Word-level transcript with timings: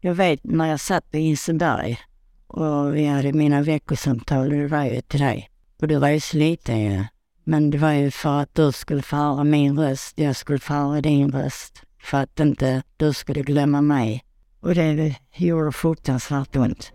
Jag 0.00 0.14
vet 0.14 0.44
när 0.44 0.66
jag 0.66 0.80
satt 0.80 1.10
på 1.10 1.16
Hinseberg 1.16 1.98
och 2.46 2.96
vi 2.96 3.06
hade 3.06 3.32
mina 3.32 3.62
veckosamtal, 3.62 4.50
det 4.50 4.66
var 4.66 4.84
ju 4.84 5.00
till 5.00 5.20
dig. 5.20 5.50
Och 5.80 5.88
du 5.88 5.96
var 5.98 6.08
ju 6.08 6.20
så 6.20 6.36
liten 6.36 6.80
ju. 6.80 7.04
Men 7.44 7.70
det 7.70 7.78
var 7.78 7.92
ju 7.92 8.10
för 8.10 8.40
att 8.40 8.54
du 8.54 8.72
skulle 8.72 9.02
få 9.02 9.16
höra 9.16 9.44
min 9.44 9.78
röst, 9.78 10.18
jag 10.18 10.36
skulle 10.36 10.58
få 10.58 10.72
höra 10.72 11.00
din 11.00 11.32
röst. 11.32 11.82
För 12.02 12.18
att 12.18 12.40
inte 12.40 12.82
du 12.96 13.12
skulle 13.12 13.42
glömma 13.42 13.80
mig. 13.80 14.24
Och 14.60 14.74
det 14.74 15.14
gjorde 15.36 15.72
fruktansvärt 15.72 16.56
ont. 16.56 16.92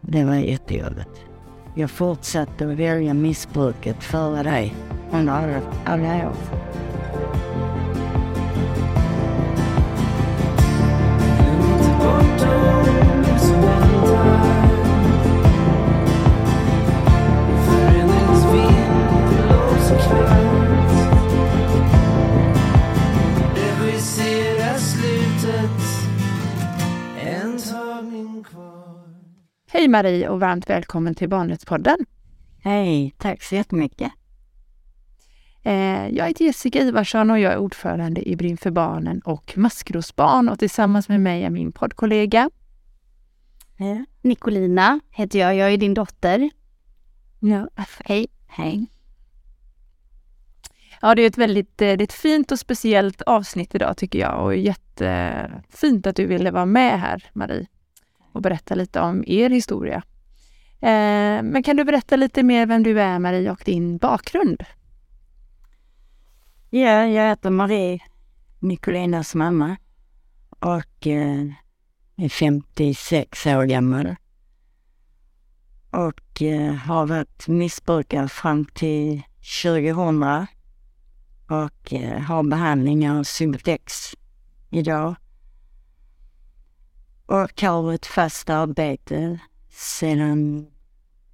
Det 0.00 0.24
var 0.24 0.34
jättejobbigt. 0.34 1.24
Jag 1.76 1.90
fortsatte 1.90 2.72
att 2.72 2.78
välja 2.78 3.14
missbruket 3.14 4.04
före 4.04 4.42
dig 4.42 4.74
under 5.12 5.62
alla 5.84 6.28
år. 6.28 6.36
Hej 29.72 29.88
Marie 29.88 30.28
och 30.28 30.40
varmt 30.40 30.70
välkommen 30.70 31.14
till 31.14 31.28
Barnrättspodden. 31.28 31.96
Hej, 32.62 33.14
tack 33.18 33.42
så 33.42 33.54
jättemycket. 33.54 34.12
Eh, 35.62 36.08
jag 36.08 36.26
heter 36.28 36.44
Jessica 36.44 36.78
Ivarsson 36.78 37.30
och 37.30 37.38
jag 37.38 37.52
är 37.52 37.58
ordförande 37.58 38.28
i 38.28 38.36
Brinn 38.36 38.56
för 38.56 38.70
barnen 38.70 39.20
och 39.20 39.52
Maskrosbarn 39.56 40.48
och 40.48 40.58
tillsammans 40.58 41.08
med 41.08 41.20
mig 41.20 41.44
är 41.44 41.50
min 41.50 41.72
poddkollega. 41.72 42.50
Ja. 43.76 44.04
Nicolina 44.22 45.00
heter 45.10 45.38
jag, 45.38 45.56
jag 45.56 45.72
är 45.72 45.76
din 45.76 45.94
dotter. 45.94 46.50
Ja. 47.40 47.68
Hej. 48.04 48.26
Hej. 48.46 48.86
Ja, 51.00 51.14
det 51.14 51.22
är 51.22 51.26
ett 51.26 51.38
väldigt 51.38 51.78
det 51.78 51.86
är 51.86 52.02
ett 52.02 52.12
fint 52.12 52.52
och 52.52 52.58
speciellt 52.58 53.22
avsnitt 53.22 53.74
idag 53.74 53.96
tycker 53.96 54.18
jag 54.18 54.44
och 54.44 54.56
jättefint 54.56 56.06
att 56.06 56.16
du 56.16 56.26
ville 56.26 56.50
vara 56.50 56.66
med 56.66 57.00
här 57.00 57.30
Marie 57.32 57.66
och 58.32 58.42
berätta 58.42 58.74
lite 58.74 59.00
om 59.00 59.24
er 59.26 59.50
historia. 59.50 60.02
Eh, 60.80 61.42
men 61.42 61.62
kan 61.62 61.76
du 61.76 61.84
berätta 61.84 62.16
lite 62.16 62.42
mer 62.42 62.66
vem 62.66 62.82
du 62.82 63.00
är 63.00 63.18
Marie 63.18 63.50
och 63.50 63.62
din 63.64 63.98
bakgrund? 63.98 64.64
Ja, 66.70 67.06
jag 67.06 67.28
heter 67.28 67.50
Marie, 67.50 67.98
Nicolinas 68.58 69.34
mamma 69.34 69.76
och 70.60 71.06
eh, 71.06 71.46
är 72.16 72.28
56 72.28 73.46
år 73.46 73.64
gammal. 73.64 74.16
Och 75.90 76.42
eh, 76.42 76.74
har 76.74 77.06
varit 77.06 77.48
missbrukare 77.48 78.28
fram 78.28 78.64
till 78.64 79.22
2000 79.62 80.46
och 81.48 81.92
eh, 81.92 82.20
har 82.20 82.42
behandling 82.42 83.10
av 83.10 83.22
Symptex 83.24 84.14
idag 84.70 85.14
och 87.30 87.62
har 87.62 87.92
ett 87.92 88.06
fast 88.06 88.50
arbete 88.50 89.38
sedan 89.70 90.66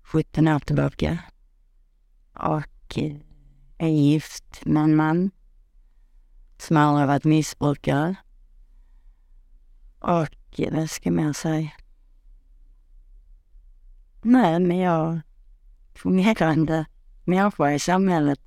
17 0.03 0.49
år 0.49 0.59
tillbaka. 0.59 1.19
Och 2.33 2.99
eh, 2.99 3.17
är 3.79 3.89
gift 3.89 4.65
med 4.65 4.83
en 4.83 4.97
man 4.97 5.31
som 6.59 6.77
aldrig 6.77 7.07
varit 7.07 7.25
missbrukare. 7.25 8.15
Och 9.99 10.61
eh, 10.61 10.75
vad 10.75 10.91
ska 10.91 11.11
man 11.11 11.35
säga? 11.35 11.71
Nej, 14.23 14.61
men 14.61 14.79
jag 14.79 15.21
fungerande 15.95 16.87
människa 17.25 17.73
i 17.73 17.79
samhället. 17.79 18.41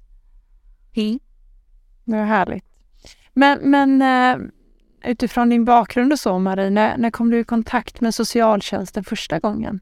Mm. 0.94 1.20
Det 2.04 2.18
är 2.18 2.26
härligt. 2.26 2.66
Men, 3.34 3.72
men 3.72 4.02
äh 4.02 4.50
utifrån 5.04 5.50
din 5.50 5.66
bakgrund 5.66 6.14
och 6.14 6.20
så 6.20 6.40
Marie, 6.40 6.70
när, 6.70 6.98
när 6.98 7.12
kom 7.12 7.30
du 7.30 7.40
i 7.40 7.44
kontakt 7.44 8.02
med 8.02 8.16
socialtjänsten 8.16 9.04
första 9.04 9.40
gången? 9.40 9.80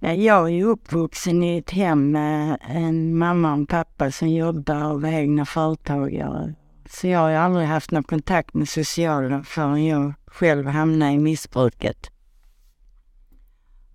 Jag 0.00 0.52
är 0.52 0.64
uppvuxen 0.64 1.42
i 1.42 1.58
ett 1.58 1.70
hem 1.70 2.10
med 2.10 2.58
en 2.60 3.18
mamma 3.18 3.52
och 3.52 3.58
en 3.58 3.66
pappa 3.66 4.10
som 4.10 4.28
jobbar 4.28 4.92
och 4.92 5.02
var 5.02 5.08
egna 5.08 5.44
företagare. 5.44 6.54
Så 6.90 7.06
jag 7.06 7.18
har 7.18 7.30
aldrig 7.30 7.66
haft 7.66 7.90
någon 7.90 8.04
kontakt 8.04 8.54
med 8.54 8.68
socialen 8.68 9.44
förrän 9.44 9.86
jag 9.86 10.14
själv 10.26 10.66
hamnade 10.66 11.12
i 11.12 11.18
missbruket. 11.18 12.10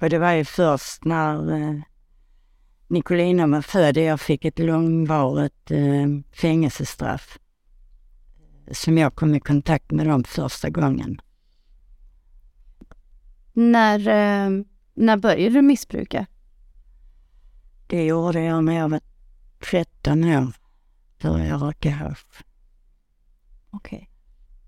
Och 0.02 0.10
det 0.10 0.20
var 0.20 0.32
ju 0.32 0.46
först 0.46 1.06
när 1.06 1.52
eh, 1.52 1.82
Nicolina 2.88 3.48
var 3.48 3.62
född 3.62 3.98
och 3.98 4.04
jag 4.04 4.22
fick 4.22 4.46
ett 4.46 4.60
långvarigt 4.60 5.72
eh, 5.72 6.08
fängelsestraff 6.34 7.40
som 8.72 8.97
jag 8.97 9.16
kom 9.16 9.35
i 9.35 9.40
kontakt 9.40 9.91
med 9.91 10.07
dem 10.07 10.24
första 10.24 10.69
gången. 10.69 11.22
När, 13.53 14.00
eh, 14.00 14.63
när 14.94 15.18
började 15.18 15.50
du 15.50 15.62
missbruka? 15.62 16.25
Det 17.88 18.06
gjorde 18.06 18.41
jag 18.44 18.63
när 18.63 18.74
jag 18.74 18.90
var 18.90 19.01
13 19.72 20.24
år. 20.24 20.53
Började 21.22 21.47
jag 21.47 21.62
röka 21.62 21.91
hasch. 21.91 22.44
Okej. 23.69 23.97
Okay. 23.97 24.07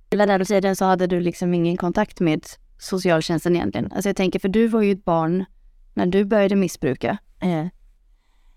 Hela 0.09 0.25
den 0.25 0.45
tiden 0.45 0.75
så 0.75 0.85
hade 0.85 1.07
du 1.07 1.19
liksom 1.19 1.53
ingen 1.53 1.77
kontakt 1.77 2.19
med 2.19 2.45
socialtjänsten 2.77 3.55
egentligen? 3.55 3.91
Alltså 3.91 4.09
jag 4.09 4.15
tänker, 4.15 4.39
för 4.39 4.49
du 4.49 4.67
var 4.67 4.81
ju 4.81 4.91
ett 4.91 5.05
barn 5.05 5.45
när 5.93 6.05
du 6.05 6.25
började 6.25 6.55
missbruka. 6.55 7.17
Eh. 7.39 7.67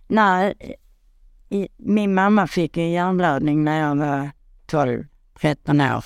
Nej, 0.09 0.55
min 1.77 2.15
mamma 2.15 2.47
fick 2.47 2.77
en 2.77 2.91
hjärnblödning 2.91 3.65
när 3.65 3.81
jag 3.81 3.97
var 3.97 4.31
12. 4.67 5.05
13 5.41 5.81
år. 5.81 6.05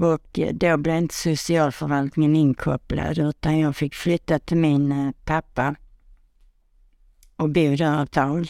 Och 0.00 0.38
eh, 0.38 0.54
då 0.54 0.76
blev 0.76 0.96
inte 0.96 1.14
socialförvaltningen 1.14 2.36
inkopplad 2.36 3.18
utan 3.18 3.58
jag 3.58 3.76
fick 3.76 3.94
flytta 3.94 4.38
till 4.38 4.56
min 4.56 4.92
eh, 4.92 5.12
pappa 5.24 5.74
och 7.36 7.48
bo 7.48 7.76
där 7.76 8.02
ett 8.02 8.12
tag. 8.12 8.48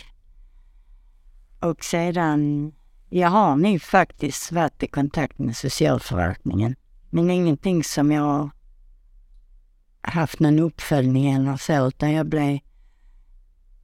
Och 1.61 1.85
sedan, 1.85 2.73
jag 3.11 3.29
har 3.29 3.57
nog 3.57 3.83
faktiskt 3.83 4.53
varit 4.53 4.83
i 4.83 4.87
kontakt 4.87 5.39
med 5.39 5.57
socialförvaltningen. 5.57 6.77
Men 7.11 7.31
ingenting 7.31 7.85
som 7.85 8.13
jag 8.13 8.23
har 8.23 8.51
haft 10.03 10.41
någon 10.41 10.59
uppföljning 10.59 11.33
eller 11.33 11.57
så, 11.57 11.89
utan 11.89 12.13
jag 12.13 12.27
blev... 12.27 12.59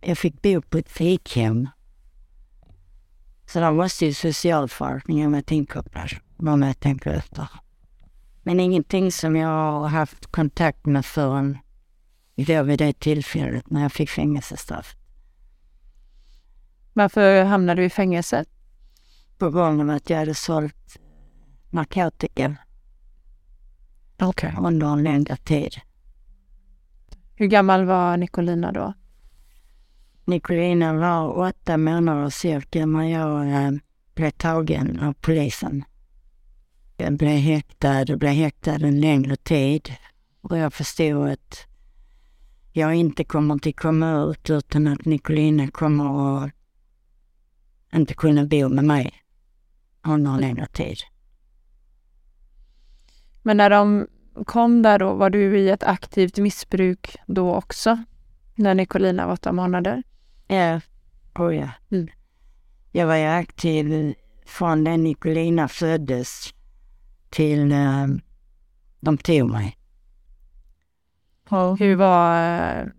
Jag 0.01 0.19
fick 0.19 0.43
bo 0.43 0.63
på 0.63 0.79
ett 0.79 0.91
fikhem 0.91 1.69
så 3.53 3.61
då 3.61 3.73
måste 3.73 4.07
ju 4.07 4.15
socialförvaltningen 4.15 5.33
vara 5.33 5.43
inkopplad 5.49 6.11
om 6.37 6.63
jag 6.63 6.81
tänker 6.81 7.11
efter. 7.11 7.49
Men 8.43 8.61
ingenting 8.61 9.13
som 9.13 9.37
jag 9.37 9.49
har 9.49 9.89
haft 9.89 10.27
kontakt 10.27 10.87
med 10.87 11.07
förrän 11.07 11.59
då 12.37 12.63
vid 12.63 12.79
det 12.79 13.01
tillfället 13.01 13.71
när 13.71 13.83
jag 13.83 13.93
fick 13.93 14.11
fängelsestraff. 14.11 14.97
Varför 16.93 17.45
hamnade 17.45 17.83
du 17.83 17.87
i 17.87 17.91
fängelse? 17.91 18.45
På 19.39 19.51
grund 19.51 19.81
av 19.81 19.91
att 19.91 20.11
jag 20.11 20.19
hade 20.19 20.35
sålt 20.35 20.99
narkotika. 21.71 22.57
Okay. 24.19 24.53
Under 24.59 24.87
en 24.87 25.03
längre 25.03 25.37
tid. 25.37 25.75
Hur 27.35 27.47
gammal 27.47 27.85
var 27.85 28.17
Nicolina 28.17 28.73
då? 28.73 28.95
Nicolina 30.31 30.95
var 30.95 31.49
åtta 31.49 31.77
månader 31.77 32.31
cirka 32.31 32.87
när 32.87 33.05
jag 33.05 33.65
äh, 33.65 33.71
blev 34.15 34.31
tagen 34.31 35.01
av 35.01 35.13
polisen. 35.13 35.85
Jag 36.97 37.17
blev 37.17 37.39
häktad 37.39 38.13
och 38.13 38.19
blev 38.19 38.33
häktad 38.33 38.75
en 38.75 39.01
längre 39.01 39.37
tid. 39.37 39.93
Och 40.41 40.59
jag 40.59 40.73
förstod 40.73 41.29
att 41.29 41.67
jag 42.73 42.95
inte 42.95 43.25
kommer 43.25 43.55
att 43.55 43.77
komma 43.77 44.23
ut 44.23 44.51
utan 44.51 44.87
att 44.87 45.05
Nicolina 45.05 45.69
kommer 45.69 46.45
att 46.45 46.53
inte 47.95 48.15
kunna 48.15 48.45
bo 48.45 48.69
med 48.69 48.85
mig 48.85 49.13
under 50.07 50.31
en 50.31 50.41
längre 50.41 50.67
tid. 50.67 50.99
Men 53.43 53.57
när 53.57 53.71
de 53.71 54.07
kom 54.47 54.83
där 54.83 54.99
då, 54.99 55.15
var 55.15 55.31
du 55.31 55.59
i 55.59 55.71
ett 55.71 55.83
aktivt 55.83 56.39
missbruk 56.39 57.17
då 57.27 57.55
också? 57.55 58.05
När 58.55 58.75
Nicolina 58.75 59.27
var 59.27 59.33
åtta 59.33 59.53
månader? 59.53 60.03
Ja, 60.51 60.81
oh 61.39 61.57
ja. 61.57 61.69
Mm. 61.91 62.09
Jag 62.93 63.07
var 63.07 63.17
ju 63.17 63.25
aktiv 63.25 64.15
från 64.47 64.85
den 64.85 65.03
Nicolina 65.03 65.69
föddes 65.69 66.55
till 67.29 67.73
uh, 67.73 68.07
de 69.01 69.19
tog 69.19 69.51
mig. 69.51 69.77
Och 71.49 71.79
hur 71.79 71.97
var, 71.97 72.93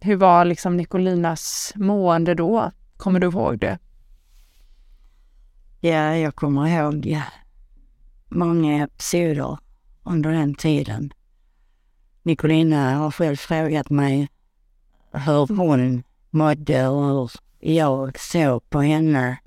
hur 0.00 0.16
var 0.16 0.44
liksom 0.44 0.76
Nicolinas 0.76 1.72
mående 1.76 2.34
då? 2.34 2.70
Kommer 2.96 3.20
du 3.20 3.26
ihåg 3.26 3.58
det? 3.58 3.78
Ja, 5.80 6.16
jag 6.16 6.34
kommer 6.34 6.66
ihåg 6.66 7.06
ja. 7.06 7.22
många 8.28 8.84
episoder 8.84 9.58
under 10.02 10.30
den 10.30 10.54
tiden. 10.54 11.12
Nicolina 12.22 12.94
har 12.94 13.10
själv 13.10 13.36
frågat 13.36 13.90
mig 13.90 14.28
hur 15.12 15.56
hon 15.56 16.02
mådde 16.30 16.88
och 16.88 17.04
hur 17.04 17.30
jag 17.58 18.18
såg 18.18 18.70
på 18.70 18.80
henne. 18.80 19.38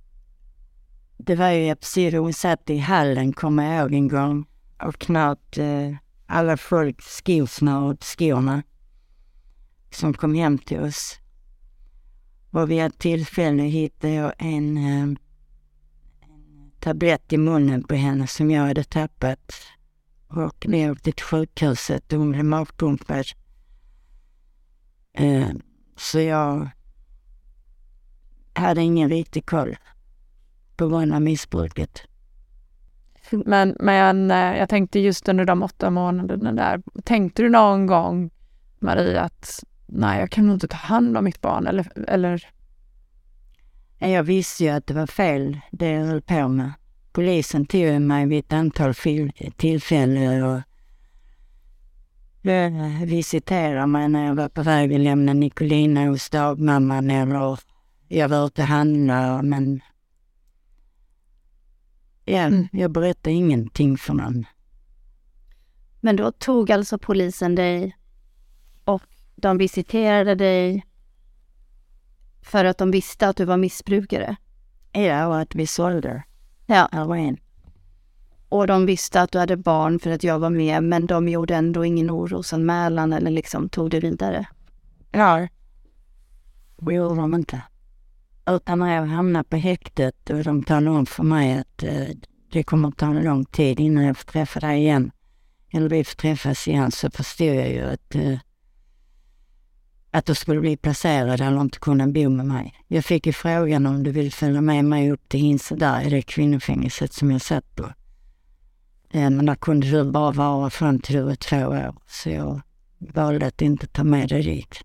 Det 1.18 1.36
var 1.36 1.50
ju 1.50 1.70
episod 1.70 2.14
hon 2.14 2.34
satt 2.34 2.70
i 2.70 2.78
hallen, 2.78 3.34
kommer 3.34 3.64
jag 3.64 3.82
ihåg 3.82 3.94
en 3.94 4.08
gång, 4.08 4.46
och 4.84 5.00
knöt 5.00 5.58
eh, 5.58 5.96
alla 6.26 6.58
folk 6.58 7.02
skosnör 7.02 7.84
åt 7.84 8.04
skorna 8.04 8.64
som 9.92 10.14
kom 10.14 10.36
hem 10.36 10.58
till 10.58 10.80
oss. 10.80 11.20
Och 12.52 12.72
vid 12.72 12.82
ett 12.82 13.00
tillfälle 13.00 13.64
hittade 13.64 14.14
jag 14.14 14.34
en, 14.38 14.78
eh, 14.78 15.02
en 15.02 15.18
tablett 16.80 17.34
i 17.34 17.38
munnen 17.38 17.84
på 17.84 17.96
henne 17.96 18.28
som 18.28 18.52
jag 18.52 18.62
hade 18.62 18.84
tappat. 18.84 19.54
Och 20.28 20.66
när 20.68 20.78
jag 20.78 20.92
åkte 20.92 21.12
till 21.12 21.26
sjukhuset 21.26 22.14
och 22.14 22.20
hon 22.20 22.32
blev 22.32 22.46
magpumpad. 22.46 23.26
Eh, 25.14 25.50
så 25.98 26.20
jag 26.20 26.70
hade 28.54 28.82
ingen 28.82 29.10
riktig 29.10 29.46
koll 29.46 29.76
på 30.76 30.88
grund 30.88 31.14
av 31.14 31.22
missbruket. 31.22 32.02
Men, 33.32 33.76
men 33.80 34.32
eh, 34.32 34.58
jag 34.58 34.70
tänkte 34.70 35.00
just 35.00 35.30
under 35.30 35.46
de 35.46 35.64
åtta 35.64 35.90
månaderna 35.90 36.52
där, 36.52 36.82
tänkte 37.04 37.42
du 37.42 37.50
någon 37.50 37.86
gång, 37.86 38.32
Marie, 38.80 39.22
att 39.22 39.64
nej, 39.88 40.20
jag 40.20 40.30
kan 40.30 40.46
nog 40.46 40.56
inte 40.56 40.68
ta 40.68 40.78
hand 40.78 41.18
om 41.18 41.24
mitt 41.24 41.42
barn 41.42 41.68
eller, 41.68 41.88
eller? 42.08 42.50
Jag 44.00 44.24
visste 44.24 44.64
ju 44.64 44.70
att 44.70 44.88
det 44.88 44.94
var 44.94 45.08
fel 45.08 45.60
det 45.72 45.90
jag 45.90 46.06
höll 46.06 46.22
på 46.22 46.48
med. 46.48 46.72
Polisen 47.12 47.66
tog 47.66 48.02
mig 48.02 48.26
vid 48.26 48.40
ett 48.40 48.54
antal 48.54 48.94
tillfällen 49.58 50.44
och 50.44 50.62
visiterade 53.06 53.88
mig 53.88 54.10
när 54.10 54.26
jag 54.26 54.36
var 54.36 54.50
på 54.50 54.64
väg 54.64 54.94
att 54.94 55.00
lämna 55.00 55.34
Nicolina 55.34 56.06
hos 56.06 56.30
dagmamman 56.30 57.12
eller 57.12 57.60
jag 58.08 58.30
var 58.30 58.46
ute 58.48 58.62
och 58.62 58.68
handlade 58.68 59.44
men 59.44 59.82
ja, 62.26 62.40
mm. 62.40 62.68
jag 62.72 62.92
berättade 62.92 63.32
ingenting 63.36 63.98
för 63.98 64.14
någon. 64.14 64.46
Men 66.02 66.16
då 66.16 66.32
tog 66.32 66.72
alltså 66.72 66.98
polisen 66.98 67.56
dig 67.56 67.98
och 68.86 69.04
de 69.36 69.58
visiterade 69.58 70.36
dig 70.36 70.86
för 72.42 72.66
att 72.66 72.78
de 72.78 72.92
visste 72.92 73.28
att 73.28 73.38
du 73.38 73.46
var 73.46 73.58
missbrukare? 73.58 74.36
Ja, 74.92 75.28
och 75.28 75.40
att 75.40 75.56
vi 75.56 75.68
sålde 75.68 76.24
ja. 76.66 76.90
heroin. 76.92 77.38
Och 78.54 78.68
de 78.68 78.86
visste 78.86 79.22
att 79.22 79.32
du 79.32 79.40
hade 79.40 79.58
barn 79.58 80.00
för 80.00 80.12
att 80.12 80.24
jag 80.24 80.40
var 80.40 80.50
med, 80.50 80.84
men 80.84 81.08
de 81.08 81.30
gjorde 81.30 81.56
ändå 81.56 81.86
ingen 81.86 82.12
orosanmälan 82.12 83.14
eller 83.14 83.32
liksom 83.32 83.70
tog 83.70 83.90
det 83.90 84.00
vidare? 84.00 84.46
Ja, 85.12 85.48
det 86.82 86.94
gjorde 86.94 87.16
de 87.16 87.34
inte. 87.34 87.62
Utan 88.46 88.80
när 88.80 88.96
jag 88.96 89.06
hamnade 89.06 89.44
på 89.44 89.56
häktet 89.56 90.30
och 90.30 90.44
de 90.44 90.64
talade 90.64 90.98
om 90.98 91.06
för 91.06 91.24
mig 91.24 91.60
att 91.60 91.84
eh, 91.84 92.08
det 92.52 92.64
kommer 92.64 92.88
att 92.88 92.98
ta 92.98 93.06
en 93.06 93.24
lång 93.24 93.46
tid 93.46 93.80
innan 93.80 94.04
jag 94.04 94.18
får 94.18 94.32
träffa 94.32 94.60
dig 94.60 94.80
igen, 94.80 95.12
eller 95.74 95.90
vi 95.90 96.04
får 96.04 96.16
träffas 96.16 96.68
igen, 96.68 96.92
så 96.92 97.12
förstod 97.12 97.48
jag 97.48 97.70
ju 97.70 97.82
att 97.82 98.16
eh, 98.16 98.40
att 100.12 100.26
du 100.26 100.36
skulle 100.36 100.60
bli 100.60 100.78
placerad 100.78 101.42
eller 101.42 101.62
inte 101.62 101.80
kunna 101.80 102.08
bo 102.08 102.30
med 102.30 102.46
mig. 102.46 102.74
Jag 102.88 103.06
fick 103.06 103.26
ju 103.26 103.34
frågan 103.34 103.86
om 103.86 104.04
du 104.04 104.12
vill 104.12 104.32
följa 104.32 104.62
med 104.62 104.86
mig 104.86 105.12
upp 105.12 105.30
till 105.30 105.40
Hinseberg, 105.40 106.10
det 106.10 106.22
kvinnofängelset 106.22 107.14
som 107.14 107.32
jag 107.32 107.42
satt 107.42 107.76
på. 107.76 107.90
Eh, 109.14 109.30
men 109.30 109.46
där 109.46 109.56
kunde 109.56 109.92
du 109.92 110.12
bara 110.12 110.32
vara 110.32 110.70
fram 110.70 111.00
till 111.00 111.16
du 111.16 111.22
var 111.22 111.36
två 111.36 111.58
år, 111.58 111.96
så 112.08 112.30
jag 112.30 112.62
valde 112.98 113.48
att 113.48 113.62
inte 113.62 113.88
ta 113.88 114.04
med 114.04 114.30
dig 114.30 114.44
dit. 114.44 114.84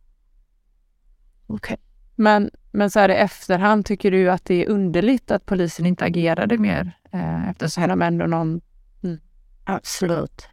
Okej. 1.47 1.75
Okay. 1.75 1.77
Men, 2.17 2.51
men 2.73 2.91
så 2.91 2.99
här 2.99 3.09
i 3.09 3.15
efterhand, 3.15 3.87
tycker 3.87 4.11
du 4.11 4.31
att 4.31 4.45
det 4.45 4.65
är 4.65 4.69
underligt 4.69 5.31
att 5.31 5.47
polisen 5.47 5.87
inte 5.87 6.05
agerade 6.05 6.59
mer? 6.59 6.93
Eh, 7.13 7.49
eftersom 7.49 7.89
de 7.89 8.03
ändå 8.03 8.27
någon... 8.27 8.61
Mm. 9.03 9.21
Absolut. 9.65 10.49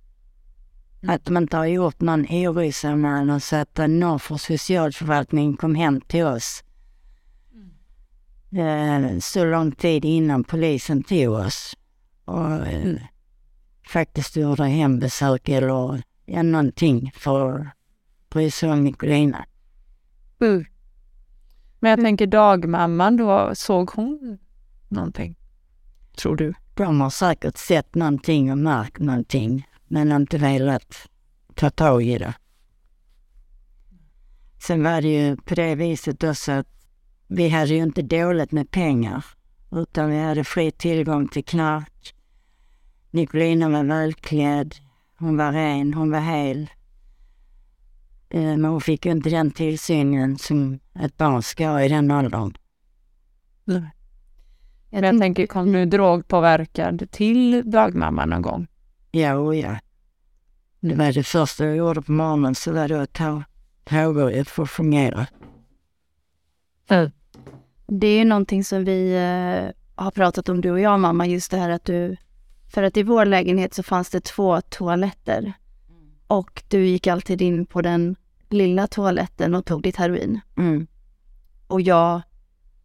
Att 1.07 1.25
de 1.25 1.38
inte 1.38 1.57
har 1.57 1.66
gjort 1.66 2.01
någon 2.01 2.25
orosanmälan 2.30 3.42
så 3.42 3.56
att 3.56 3.77
någon 3.77 4.19
från 4.19 4.39
socialförvaltningen 4.39 5.57
kom 5.57 5.75
hem 5.75 6.01
till 6.01 6.25
oss. 6.25 6.63
Mm. 8.51 9.13
Eh, 9.13 9.19
så 9.19 9.45
lång 9.45 9.72
tid 9.72 10.06
innan 10.06 10.44
polisen 10.44 11.04
tog 11.04 11.33
oss. 11.33 11.75
Och 12.25 12.51
eh, 12.51 12.83
mm. 12.83 13.00
Faktiskt 13.88 14.36
gjorde 14.36 14.64
hembesök 14.64 15.50
eller 15.50 16.04
ja, 16.26 16.44
någonting 16.44 17.12
för 17.16 17.60
att 17.60 17.68
bry 18.30 18.52
sig 18.52 18.72
om 18.72 18.84
Nicolina. 18.84 19.46
Mm. 20.42 20.66
Men 21.80 21.90
jag 21.90 22.00
tänker 22.00 22.28
dagmamman 22.28 23.18
då, 23.18 23.52
såg 23.56 23.90
hon 23.90 24.38
någonting? 24.88 25.36
Tror 26.18 26.36
du? 26.36 26.54
De 26.76 27.02
har 27.02 27.10
säkert 27.10 27.58
sett 27.58 27.96
någonting 27.96 28.52
och 28.52 28.58
märkt 28.58 29.00
någonting 29.00 29.68
men 29.88 30.12
inte 30.12 30.38
velat 30.38 30.96
ta 31.56 31.70
tag 31.70 32.04
i 32.04 32.18
det. 32.18 32.34
Sen 34.68 34.84
var 34.84 35.02
det 35.02 35.08
ju 35.08 35.38
på 35.38 35.56
det 35.56 35.76
viset 35.76 36.24
också 36.24 36.52
att 36.52 36.68
vi 37.28 37.50
hade 37.50 37.74
ju 37.74 37.84
inte 37.84 38.02
dåligt 38.02 38.52
med 38.52 38.72
pengar 38.72 39.26
utan 39.72 40.10
vi 40.10 40.20
hade 40.20 40.44
fri 40.44 40.72
tillgång 40.72 41.28
till 41.28 41.46
knark. 41.46 42.15
Nicolina 43.16 43.70
var 43.70 43.84
välklädd, 43.84 44.76
hon 45.18 45.38
var 45.38 45.52
ren, 45.52 45.94
hon 45.94 46.12
var 46.12 46.20
hel. 46.20 46.70
Eh, 48.30 48.42
men 48.42 48.66
hon 48.66 48.82
fick 48.82 49.06
ju 49.06 49.12
inte 49.12 49.30
den 49.30 49.52
tillsynen 49.52 50.38
som 50.38 50.80
ett 51.00 51.18
barn 51.18 51.44
ska 51.44 51.68
ha 51.68 51.84
i 51.84 51.90
den 51.90 52.12
åldern. 52.12 52.54
Nej. 53.66 53.90
Jag, 54.90 55.04
jag 55.04 55.20
tänker, 55.20 55.48
kom 55.48 55.72
du 55.72 55.86
drogpåverkad 55.86 57.12
till 57.12 57.72
dagmamman 57.72 58.30
någon 58.30 58.42
gång? 58.42 58.68
Ja, 59.12 59.36
och 59.36 59.56
ja. 59.56 59.80
Det 60.80 60.96
var 60.96 61.12
det 61.12 61.24
första 61.24 61.66
jag 61.66 61.76
gjorde 61.76 62.02
på 62.02 62.12
morgonen, 62.12 62.56
så 62.56 62.74
var 62.74 62.88
det 62.88 63.02
att 63.02 63.14
ta 63.14 63.44
påbörjat 63.86 64.50
för 64.50 64.64
att 64.64 64.70
fungera. 64.70 65.28
Mm. 66.88 67.12
Det 67.88 68.08
är 68.08 68.18
ju 68.18 68.26
någonting 68.26 68.64
som 68.64 68.86
vi 68.86 69.14
eh, 69.16 70.04
har 70.04 70.12
pratat 70.12 70.50
om, 70.50 70.62
du 70.62 70.72
och 70.72 70.80
jag 70.80 71.00
mamma, 71.00 71.28
just 71.28 71.52
det 71.52 71.58
här 71.58 71.70
att 71.70 71.86
du... 71.86 72.18
För 72.75 72.83
att 72.83 72.98
i 72.98 73.04
vår 73.04 73.25
lägenhet 73.25 73.74
så 73.74 73.83
fanns 73.83 74.10
det 74.10 74.24
två 74.24 74.62
toaletter. 74.62 75.54
Och 76.27 76.63
du 76.68 76.86
gick 76.86 77.07
alltid 77.07 77.41
in 77.41 77.65
på 77.65 77.82
den 77.82 78.15
lilla 78.50 78.88
toaletten 78.88 79.55
och 79.55 79.65
tog 79.65 79.84
ditt 79.84 79.96
heroin. 79.96 80.39
Mm. 80.58 80.88
Och 81.67 81.82
jag 81.82 82.22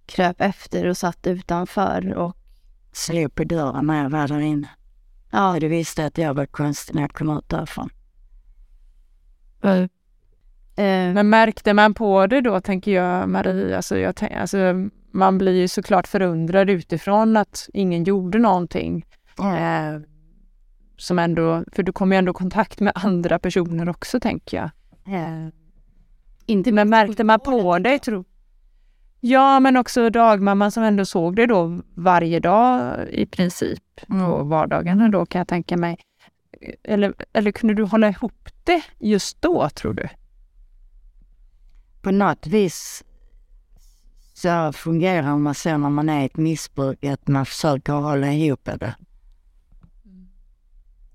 kröp 0.07 0.41
efter 0.41 0.87
och 0.87 0.97
satt 0.97 1.27
utanför 1.27 2.15
och... 2.15 2.37
Slog 2.93 3.35
på 3.35 3.45
dörren 3.45 3.87
när 3.87 4.03
jag 4.03 4.11
var 4.11 4.29
där 4.29 4.41
inne. 4.41 4.69
Ja, 5.31 5.57
du 5.61 5.69
visste 5.69 6.07
att 6.07 6.19
jag 6.19 6.35
var 6.35 6.47
konstig 6.47 6.95
när 6.95 7.03
jag 7.03 7.13
kom 7.13 7.39
ut 7.39 7.49
därifrån. 7.49 7.91
Mm. 9.63 9.89
Men 11.15 11.29
märkte 11.29 11.75
man 11.75 11.95
på 11.95 12.27
det 12.27 12.41
då, 12.41 12.61
tänker 12.61 12.91
jag, 12.91 13.29
Marie? 13.29 13.77
Alltså, 13.77 13.99
jag, 13.99 14.15
alltså, 14.37 14.59
man 15.11 15.39
blir 15.39 15.61
ju 15.61 15.69
såklart 15.69 16.09
förundrad 16.09 16.71
utifrån 16.71 17.37
att 17.37 17.69
ingen 17.73 18.05
gjorde 18.05 18.39
någonting. 18.39 19.05
Mm. 19.41 19.95
Eh, 19.95 20.01
som 20.97 21.19
ändå, 21.19 21.65
för 21.73 21.83
du 21.83 21.93
kommer 21.93 22.17
ju 22.17 22.19
ändå 22.19 22.31
i 22.31 22.35
kontakt 22.35 22.81
med 22.81 22.93
andra 22.95 23.39
personer 23.39 23.89
också, 23.89 24.21
tänker 24.21 24.57
jag. 24.57 24.71
Mm. 25.07 25.53
Inte 26.47 26.73
men 26.73 26.89
märkte 26.89 27.25
man 27.25 27.41
på 27.41 27.79
det, 27.79 27.99
tror 27.99 28.25
Ja, 29.21 29.61
men 29.61 29.77
också 29.77 30.11
dagmamman 30.11 30.73
som 30.73 30.83
ändå 30.83 31.05
såg 31.05 31.37
det 31.37 31.47
då 31.47 31.81
varje 31.95 32.41
dag 32.41 32.97
i 33.11 33.27
princip. 33.27 33.83
Mm. 34.11 34.27
På 34.27 34.43
vardagarna 34.43 35.09
då 35.09 35.27
kan 35.27 35.39
jag 35.39 35.49
tänka 35.49 35.77
mig. 35.77 35.99
Eller, 36.83 37.15
eller 37.33 37.53
kunde 37.53 37.75
du 37.75 37.83
hålla 37.83 38.09
ihop 38.09 38.49
det 38.65 38.83
just 38.99 39.43
då, 39.43 39.69
tror 39.69 39.95
du? 39.95 40.09
På 42.03 42.11
något 42.11 42.47
vis 42.47 43.05
så 44.35 44.73
fungerar 44.73 45.37
man 45.37 45.55
så 45.55 45.77
när 45.77 45.91
man 45.91 46.09
är 46.09 46.23
i 46.23 46.25
ett 46.25 46.37
missbruk 46.37 47.05
att 47.05 47.29
man 47.29 47.47
försöker 47.47 47.93
hålla 47.93 48.33
ihop 48.33 48.65
det. 48.65 48.95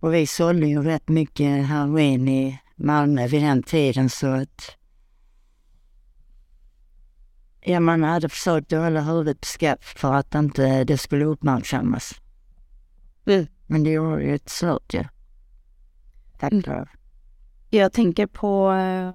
Och 0.06 0.14
vi 0.14 0.28
sålde 0.28 0.68
ju 0.68 0.84
rätt 0.84 1.08
mycket 1.08 1.68
heroin 1.68 2.28
i 2.28 2.60
Malmö 2.76 3.28
vid 3.28 3.42
den 3.42 3.64
tiden 3.64 4.10
så 4.10 4.28
att 4.28 4.78
Ja, 7.62 7.80
man 7.80 8.04
hade 8.04 8.30
försökt 8.30 8.72
hålla 8.72 9.02
huvudet 9.02 9.42
på 9.42 9.46
skaft 9.46 10.00
för 10.00 10.14
att 10.14 10.36
inte 10.36 10.84
det 10.84 10.98
skulle 10.98 11.26
uppmärksammas. 11.26 12.22
Mm. 13.26 13.48
Men 13.68 13.84
det 13.84 13.90
gjorde 13.90 14.24
ju 14.24 14.36
ett 14.36 14.50
slut 14.50 14.94
ja. 14.94 15.04
Tack 16.40 16.52
mm. 16.52 16.86
Jag 17.70 17.94
tänker 17.94 18.28
på 18.28 18.72
eh, 18.72 19.12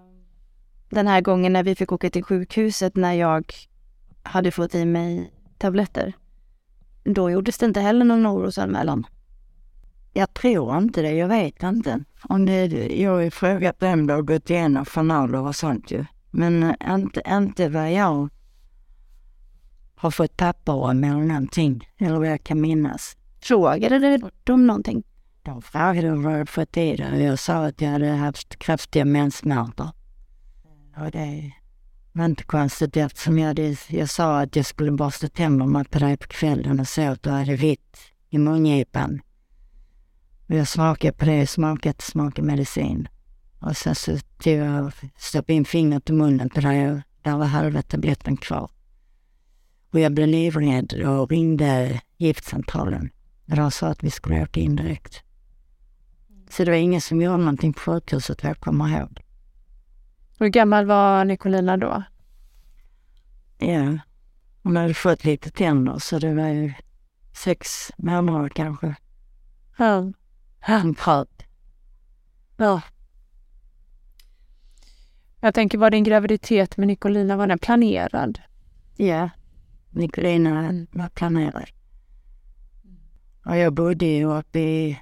den 0.88 1.06
här 1.06 1.20
gången 1.20 1.52
när 1.52 1.62
vi 1.62 1.74
fick 1.74 1.92
åka 1.92 2.10
till 2.10 2.24
sjukhuset 2.24 2.96
när 2.96 3.12
jag 3.12 3.54
hade 4.22 4.50
fått 4.50 4.74
i 4.74 4.84
mig 4.84 5.32
tabletter. 5.58 6.12
Då 7.04 7.30
gjordes 7.30 7.58
det 7.58 7.66
inte 7.66 7.80
heller 7.80 8.04
någon 8.04 8.26
orosanmälan. 8.26 9.06
Jag 10.12 10.34
tror 10.34 10.78
inte 10.78 11.02
det, 11.02 11.12
jag 11.12 11.28
vet 11.28 11.62
inte. 11.62 12.04
Om 12.22 12.46
det, 12.46 12.66
jag 13.00 13.10
har 13.10 13.20
ju 13.20 13.30
frågat 13.30 13.80
dem 13.80 14.06
det 14.06 14.14
har 14.14 14.22
gått 14.22 14.50
igenom 14.50 14.84
journaler 14.84 15.38
och 15.38 15.56
sånt 15.56 15.90
ju. 15.90 16.04
Men 16.30 16.62
eh, 16.62 16.94
inte, 16.94 17.22
inte 17.28 17.68
vad 17.68 17.92
jag 17.92 18.28
har 19.94 20.10
fått 20.10 20.36
papper 20.36 20.72
om 20.72 21.04
eller 21.04 21.24
någonting, 21.24 21.88
eller 21.98 22.18
vad 22.18 22.28
jag 22.28 22.44
kan 22.44 22.60
minnas. 22.60 23.16
Frågade 23.40 24.20
de 24.44 24.66
någonting? 24.66 25.02
De 25.42 25.62
frågade 25.62 26.16
vad 26.16 26.40
jag 26.40 26.48
fått 26.48 26.76
i 26.76 26.96
det 26.96 27.12
och 27.12 27.20
jag 27.20 27.38
sa 27.38 27.66
att 27.66 27.80
jag 27.80 27.90
hade 27.90 28.10
haft 28.10 28.58
kraftiga 28.58 29.04
menssmärtor. 29.04 29.88
Och 30.96 31.10
det 31.10 31.52
var 32.12 32.24
inte 32.24 32.44
konstigt 32.44 32.96
eftersom 32.96 33.38
jag, 33.38 33.46
hade, 33.46 33.76
jag 33.88 34.10
sa 34.10 34.40
att 34.40 34.56
jag 34.56 34.66
skulle 34.66 34.90
borsta 34.90 35.28
tänderna 35.28 35.84
på 35.84 35.98
dig 35.98 36.16
på 36.16 36.26
kvällen 36.26 36.80
och 36.80 36.88
så 36.88 37.02
att 37.02 37.22
du 37.22 37.30
hade 37.30 37.56
vitt 37.56 37.98
i 38.30 38.38
mungipan. 38.38 39.20
Jag 40.52 40.68
smakade 40.68 41.12
på 41.12 41.24
det, 41.24 41.46
smakade 41.46 41.90
att 41.90 42.02
smaka 42.02 42.42
medicin. 42.42 43.08
Och 43.58 43.76
sen 43.76 43.94
så 43.94 44.18
tog 44.18 44.52
jag 44.52 44.92
stoppade 45.16 45.52
in 45.52 45.64
fingret 45.64 46.10
i 46.10 46.12
munnen 46.12 46.48
på 46.48 46.58
och 46.58 46.62
där 47.22 47.36
var 47.36 47.44
halva 47.44 47.82
tabletten 47.82 48.36
kvar. 48.36 48.70
Och 49.92 50.00
jag 50.00 50.12
blev 50.12 50.28
livrädd 50.28 50.92
och 50.92 51.30
ringde 51.30 52.00
giftcentralen. 52.16 53.10
De 53.46 53.70
sa 53.70 53.88
att 53.88 54.02
vi 54.02 54.10
skulle 54.10 54.42
åka 54.42 54.60
in 54.60 54.76
direkt. 54.76 55.22
Så 56.48 56.64
det 56.64 56.70
var 56.70 56.78
ingen 56.78 57.00
som 57.00 57.22
gjorde 57.22 57.36
någonting 57.36 57.72
på 57.72 57.80
sjukhuset 57.80 58.42
vad 58.42 58.50
jag 58.50 58.60
kommer 58.60 58.88
ihåg. 58.98 59.20
Hur 60.38 60.48
gammal 60.48 60.86
var 60.86 61.24
Nicolina 61.24 61.76
då? 61.76 62.02
Ja, 63.58 63.98
hon 64.62 64.76
hade 64.76 64.94
fått 64.94 65.24
lite 65.24 65.50
tänder 65.50 65.98
så 65.98 66.18
det 66.18 66.34
var 66.34 66.48
ju 66.48 66.72
sex 67.32 67.90
månader 67.98 68.48
kanske. 68.48 68.94
Ja. 69.78 70.12
Han 70.60 70.94
pröt. 70.94 71.42
ja. 72.56 72.82
Jag 75.40 75.54
tänker, 75.54 75.78
var 75.78 75.90
din 75.90 76.04
graviditet 76.04 76.76
med 76.76 76.88
Nicolina, 76.88 77.36
var 77.36 77.46
den 77.46 77.58
planerad? 77.58 78.40
Ja, 78.96 79.30
Nicolina 79.90 80.86
var 80.90 81.08
planerad. 81.08 81.70
Och 83.44 83.56
jag 83.56 83.72
bodde 83.74 84.06
ju 84.06 84.24
uppe 84.38 84.58
i, 84.58 84.98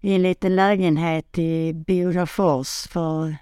i 0.00 0.14
en 0.14 0.22
liten 0.22 0.56
lägenhet 0.56 1.38
i 1.38 1.72
Bodafors 1.72 2.86
för 2.86 3.36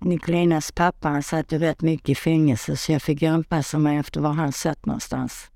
Nicolinas 0.00 0.72
pappa 0.72 1.08
han 1.08 1.22
satt 1.22 1.52
ju 1.52 1.58
rätt 1.58 1.82
mycket 1.82 2.08
i 2.08 2.14
fängelse 2.14 2.76
så 2.76 2.92
jag 2.92 3.02
fick 3.02 3.22
anpassa 3.22 3.78
mig 3.78 3.96
efter 3.96 4.20
var 4.20 4.32
han 4.32 4.52
satt 4.52 4.86
någonstans. 4.86 5.49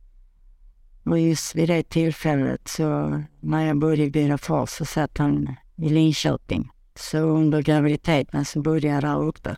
Och 1.05 1.19
just 1.19 1.55
vid 1.55 1.69
det 1.69 1.89
tillfället 1.89 2.69
så 2.69 3.23
när 3.41 3.67
jag 3.67 3.79
bodde 3.79 4.03
i 4.03 4.11
Bodafors 4.11 4.71
så 4.71 4.85
satt 4.85 5.19
han 5.19 5.57
i 5.77 5.89
Linköping. 5.89 6.71
Så 6.95 7.19
under 7.19 7.63
graviditeten 7.63 8.45
så 8.45 8.63
bodde 8.63 8.87
jag 8.87 9.03
där 9.03 9.23
uppe. 9.23 9.57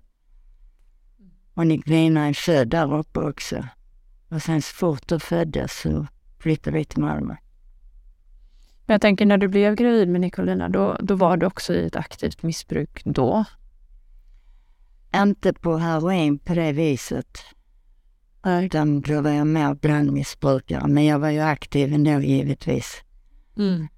Och 1.55 1.67
Nicolina 1.67 2.27
är 2.27 2.33
född 2.33 2.69
där 2.69 2.95
uppe 2.95 3.21
också. 3.21 3.65
Och 4.29 4.43
sen 4.43 4.63
så 4.63 4.75
fort 4.75 5.09
du 5.09 5.19
föddes 5.19 5.81
så 5.81 6.07
flyttade 6.39 6.79
vi 6.79 6.85
till 6.85 7.03
Malmö. 7.03 7.37
Men 8.87 8.95
jag 8.95 9.01
tänker 9.01 9.27
när 9.27 9.39
du 9.39 9.49
blev 9.49 9.75
gravid 9.75 10.09
med 10.09 10.21
Nicolina, 10.21 10.69
då, 10.69 10.97
då 11.01 11.15
var 11.15 11.37
du 11.37 11.47
också 11.47 11.75
i 11.75 11.87
ett 11.87 11.97
aktivt 11.97 12.43
missbruk 12.43 13.03
då? 13.05 13.45
Inte 15.15 15.53
på 15.53 15.77
heroin 15.77 16.39
på 16.39 16.55
det 16.55 16.73
viset. 16.73 17.39
Utan 18.45 19.01
då 19.01 19.21
var 19.21 19.31
jag 19.31 19.47
mer 19.47 19.75
blandmissbrukare. 19.75 20.89
Men 20.89 21.05
jag 21.05 21.19
var 21.19 21.31
ju 21.31 21.41
aktiv 21.41 21.95
ändå 21.95 22.21
givetvis. 22.21 23.03
Mm. 23.57 23.89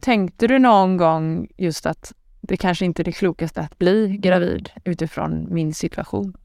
Tänkte 0.00 0.46
du 0.46 0.58
någon 0.58 0.96
gång 0.96 1.48
just 1.56 1.86
att 1.86 2.12
det 2.40 2.56
kanske 2.56 2.84
inte 2.84 3.02
är 3.02 3.04
det 3.04 3.12
klokaste 3.12 3.60
att 3.60 3.78
bli 3.78 4.16
gravid 4.16 4.70
utifrån 4.84 5.54
min 5.54 5.74
situation? 5.74 6.36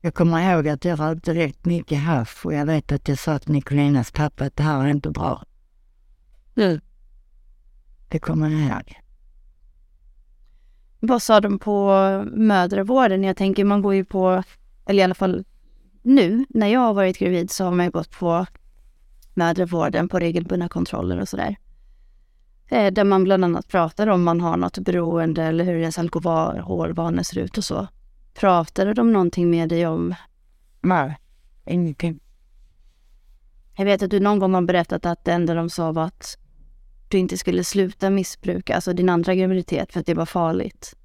Jag 0.00 0.14
kommer 0.14 0.54
ihåg 0.54 0.68
att 0.68 0.84
jag 0.84 1.00
rökte 1.00 1.34
rätt 1.34 1.64
mycket 1.64 1.98
hasch 1.98 2.46
och 2.46 2.54
jag 2.54 2.66
vet 2.66 2.92
att 2.92 3.08
jag 3.08 3.18
sa 3.18 3.38
till 3.38 3.52
Nicolinas 3.52 4.12
pappa 4.12 4.44
att 4.44 4.56
det 4.56 4.62
här 4.62 4.84
är 4.84 4.88
inte 4.88 5.10
bra. 5.10 5.44
Mm. 6.56 6.80
Det 8.08 8.18
kommer 8.18 8.48
jag 8.48 8.60
ihåg. 8.60 9.00
Vad 11.00 11.22
sa 11.22 11.40
de 11.40 11.58
på 11.58 11.90
mödravården? 12.32 13.24
Jag 13.24 13.36
tänker 13.36 13.64
man 13.64 13.82
går 13.82 13.94
ju 13.94 14.04
på, 14.04 14.42
eller 14.86 15.00
i 15.00 15.04
alla 15.04 15.14
fall 15.14 15.44
nu 16.06 16.46
när 16.48 16.66
jag 16.66 16.80
har 16.80 16.94
varit 16.94 17.18
gravid 17.18 17.50
så 17.50 17.64
har 17.64 17.70
man 17.72 17.90
gått 17.90 18.10
på 18.10 18.46
mödravården 19.34 20.08
på 20.08 20.18
regelbundna 20.18 20.68
kontroller 20.68 21.20
och 21.20 21.28
sådär. 21.28 21.56
Eh, 22.68 22.92
Där 22.92 23.04
man 23.04 23.24
bland 23.24 23.44
annat 23.44 23.68
pratar 23.68 24.06
om 24.06 24.24
man 24.24 24.40
har 24.40 24.56
något 24.56 24.78
beroende 24.78 25.42
eller 25.42 25.64
hur 25.64 25.76
ens 25.76 25.98
alkoholvanor 25.98 27.22
ser 27.22 27.38
ut 27.38 27.58
och 27.58 27.64
så. 27.64 27.88
Pratade 28.34 28.94
de 28.94 29.12
någonting 29.12 29.50
med 29.50 29.68
dig 29.68 29.86
om? 29.86 30.14
Nej, 30.80 31.18
ingenting. 31.66 32.20
Jag 33.76 33.84
vet 33.84 34.02
att 34.02 34.10
du 34.10 34.20
någon 34.20 34.38
gång 34.38 34.54
har 34.54 34.62
berättat 34.62 35.06
att 35.06 35.24
det 35.24 35.32
enda 35.32 35.54
de 35.54 35.70
sa 35.70 35.92
var 35.92 36.04
att 36.04 36.38
du 37.08 37.18
inte 37.18 37.38
skulle 37.38 37.64
sluta 37.64 38.10
missbruka, 38.10 38.74
alltså 38.74 38.92
din 38.92 39.08
andra 39.08 39.34
graviditet, 39.34 39.92
för 39.92 40.00
att 40.00 40.06
det 40.06 40.14
var 40.14 40.26
farligt. 40.26 40.96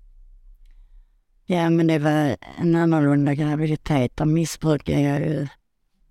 Ja, 1.51 1.70
men 1.70 1.88
det 1.88 2.00
var 2.00 2.38
en 2.58 2.75
annorlunda 2.75 3.34
graviditet. 3.34 4.17
Där 4.17 4.25
missbrukade 4.25 5.01
jag 5.01 5.20
ju 5.20 5.48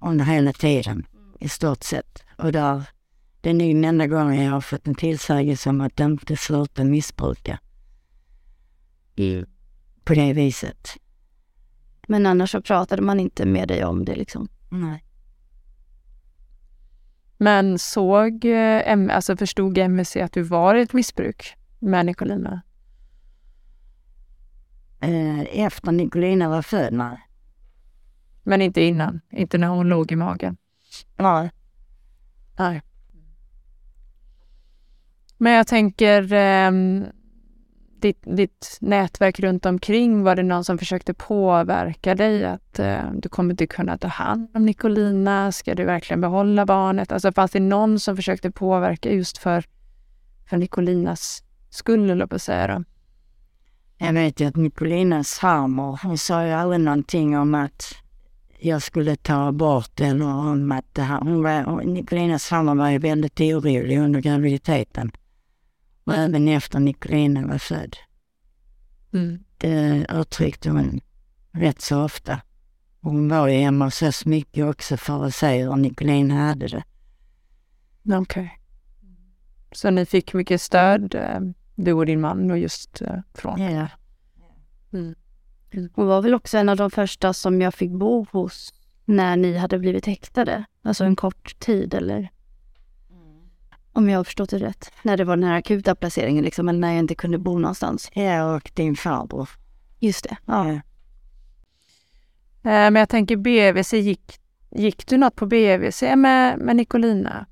under 0.01 0.25
hela 0.25 0.53
tiden, 0.53 1.07
i 1.39 1.49
stort 1.49 1.83
sett. 1.83 2.25
Och 2.39 2.53
där, 2.53 2.83
det 3.41 3.51
är 3.51 3.55
nog 3.55 3.75
den 3.75 3.85
enda 3.85 4.07
gången 4.07 4.45
jag 4.45 4.53
har 4.53 4.61
fått 4.61 4.87
en 4.87 4.95
tillsägelse 4.95 5.71
om 5.71 5.81
att 5.81 6.01
inte 6.01 6.37
sluta 6.37 6.85
missbruka. 6.85 7.59
På 10.05 10.15
det 10.15 10.33
viset. 10.33 10.89
Men 12.09 12.27
annars 12.27 12.51
så 12.51 12.63
pratade 12.63 13.03
man 13.03 13.21
inte 13.21 13.47
med 13.47 13.69
dig 13.69 13.85
om 13.85 14.05
det 14.05 14.15
liksom. 14.15 14.49
Nej. 14.71 15.05
Men 17.39 17.79
såg, 17.79 18.45
eh, 18.45 19.17
alltså 19.17 19.37
förstod 19.37 19.79
MSC 19.79 20.17
att 20.17 20.33
du 20.33 20.43
var 20.43 20.75
i 20.75 20.83
ett 20.83 20.93
missbruk 20.93 21.55
med 21.79 22.07
Nicolina? 22.07 22.63
Eh, 25.01 25.65
Efter 25.65 25.93
Nicolina 25.93 26.49
var 26.49 26.63
född, 26.63 26.93
nej. 26.93 27.19
Men 28.43 28.63
inte 28.63 28.81
innan, 28.81 29.21
inte 29.31 29.59
när 29.59 29.69
hon 29.69 29.89
låg 29.89 30.13
i 30.13 30.17
magen? 30.17 30.57
Nej. 31.17 31.51
Nej. 32.59 32.83
Men 35.39 35.53
jag 35.53 35.67
tänker, 35.67 36.33
ehm, 36.33 37.07
ditt, 38.01 38.23
ditt 38.37 38.79
nätverk 38.81 39.41
runt 39.41 39.67
omkring, 39.67 40.23
var 40.23 40.37
det 40.37 40.43
någon 40.43 40.65
som 40.65 40.79
försökte 40.79 41.15
påverka 41.15 42.15
dig 42.15 42.45
att 42.45 42.79
eh, 42.79 43.11
du 43.13 43.29
kommer 43.29 43.51
inte 43.51 43.67
kunna 43.67 43.99
ta 43.99 44.09
hand 44.09 44.49
om 44.55 44.67
Nicolina? 44.67 45.53
Ska 45.53 45.75
du 45.75 45.85
verkligen 45.85 46.21
behålla 46.21 46.67
barnet? 46.67 47.13
Alltså 47.13 47.33
fanns 47.33 47.51
det 47.51 47.61
någon 47.61 48.01
som 48.01 48.17
försökte 48.17 48.51
påverka 48.51 49.13
just 49.13 49.39
för, 49.39 49.65
för 50.51 50.57
Nicolinas 50.57 51.43
skull, 51.71 52.11
eller 52.11 52.27
på 52.27 52.35
att 52.35 52.43
säga 52.43 52.67
då? 52.67 52.85
Jag 54.03 54.13
vet 54.13 54.41
ju 54.41 54.45
att 54.49 54.57
Nicolinas 54.57 55.39
farmor, 55.39 56.01
hon 56.03 56.19
sa 56.19 56.47
ju 56.47 56.53
aldrig 56.53 56.81
någonting 56.81 57.39
om 57.39 57.55
att 57.55 57.95
jag 58.59 58.83
skulle 58.83 59.17
ta 59.17 59.47
abort 59.49 60.01
eller 60.01 60.27
om 60.27 60.73
att 60.73 60.95
det 60.95 61.03
här. 61.03 61.21
Hon 61.21 61.43
var, 61.43 61.85
Nicolinas 61.85 62.45
farmor 62.47 62.75
var 62.75 62.91
ju 62.91 62.99
väldigt 62.99 63.41
orolig 63.41 63.99
under 63.99 64.21
graviditeten. 64.21 65.13
Och 66.05 66.15
även 66.15 66.49
efter 66.49 66.81
Nicolina 66.81 67.47
var 67.47 67.59
född. 67.59 67.97
Det 69.59 70.07
uttryckte 70.11 70.71
hon 70.71 71.01
rätt 71.53 71.81
så 71.81 72.05
ofta. 72.05 72.41
Hon 73.01 73.29
var 73.29 73.49
ju 73.49 73.59
hemma 73.59 73.85
hos 73.85 74.03
oss 74.03 74.27
mycket 74.27 74.65
också 74.65 74.97
för 74.97 75.25
att 75.25 75.35
se 75.35 75.65
hur 75.65 75.77
Nicolina 75.77 76.35
hade 76.35 76.67
det. 76.67 76.85
Okej. 78.17 78.61
Så 79.73 79.91
ni 79.91 80.07
fick 80.07 80.35
mycket 80.35 80.61
stöd, 80.61 81.15
eh, 81.15 81.41
du 81.85 81.93
och 81.93 82.07
din 82.07 82.21
man, 82.21 82.51
och 82.51 82.59
just 82.59 83.03
eh, 83.03 83.15
från? 83.35 83.61
Ja. 83.75 83.87
Hon 85.93 86.07
var 86.07 86.23
väl 86.23 86.35
också 86.35 86.59
en 86.59 86.69
av 86.69 86.77
de 86.77 86.91
första 86.91 87.33
som 87.33 87.61
jag 87.61 87.75
fick 87.75 87.91
bo 87.91 88.27
hos 88.33 88.75
när 89.05 89.37
ni 89.37 89.57
hade 89.57 89.79
blivit 89.79 90.07
häktade. 90.07 90.65
Alltså 90.83 91.05
en 91.05 91.17
kort 91.17 91.59
tid 91.59 91.95
eller? 91.95 92.29
Om 93.93 94.09
jag 94.09 94.19
har 94.19 94.25
förstått 94.25 94.51
det 94.51 94.59
rätt. 94.59 94.93
När 95.03 95.17
det 95.17 95.25
var 95.25 95.37
den 95.37 95.49
här 95.49 95.59
akuta 95.59 95.95
placeringen 95.95 96.45
liksom, 96.45 96.69
eller 96.69 96.79
när 96.79 96.91
jag 96.91 96.99
inte 96.99 97.15
kunde 97.15 97.39
bo 97.39 97.59
någonstans. 97.59 98.11
Ja, 98.15 98.55
och 98.55 98.71
din 98.75 98.97
farbror. 98.97 99.49
Just 99.99 100.25
det. 100.25 100.37
Ja. 100.47 100.71
Eh, 100.71 100.81
Men 102.63 102.95
jag 102.97 103.09
tänker 103.09 103.37
BVC, 103.37 103.93
gick, 103.93 104.41
gick 104.71 105.07
du 105.07 105.17
något 105.17 105.37
på 105.37 105.47
BVC 105.47 106.03
med, 106.03 106.59
med 106.59 106.77
Nicolina? 106.77 107.47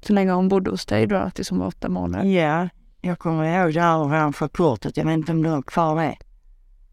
Så 0.00 0.12
länge 0.12 0.32
hon 0.32 0.48
bodde 0.48 0.70
hos 0.70 0.86
dig 0.86 1.06
då, 1.06 1.30
tills 1.34 1.50
hon 1.50 1.58
var 1.58 1.66
åtta 1.66 1.88
månader? 1.88 2.24
Ja, 2.24 2.68
jag 3.06 3.18
kommer 3.18 3.44
ihåg 3.44 3.74
det 3.74 3.80
här 3.80 3.98
ovanför 4.00 4.48
kortet. 4.48 4.96
Jag 4.96 5.04
vet 5.04 5.14
inte 5.14 5.32
om 5.32 5.42
du 5.42 5.48
har 5.48 5.62
kvar 5.62 6.02
det. 6.02 6.16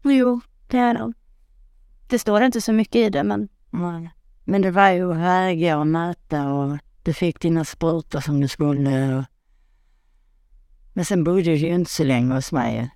Jo, 0.02 0.40
det 0.68 0.78
är 0.78 0.94
nog. 0.94 1.14
Det 2.08 2.18
står 2.18 2.42
inte 2.42 2.60
så 2.60 2.72
mycket 2.72 2.96
i 2.96 3.10
det, 3.10 3.24
men 3.24 3.48
Men, 3.70 4.08
men 4.44 4.62
det 4.62 4.70
var 4.70 4.90
ju 4.90 5.12
väga 5.12 5.78
och 5.78 5.86
mäta 5.86 6.52
och 6.52 6.78
Du 7.02 7.12
fick 7.12 7.40
dina 7.40 7.64
sprutor 7.64 8.20
som 8.20 8.40
du 8.40 8.48
skulle. 8.48 9.24
Men 10.92 11.04
sen 11.04 11.24
bodde 11.24 11.42
du 11.42 11.54
ju 11.54 11.68
inte 11.74 11.90
så 11.90 12.04
länge 12.04 12.34
hos 12.34 12.52
mig. 12.52 12.90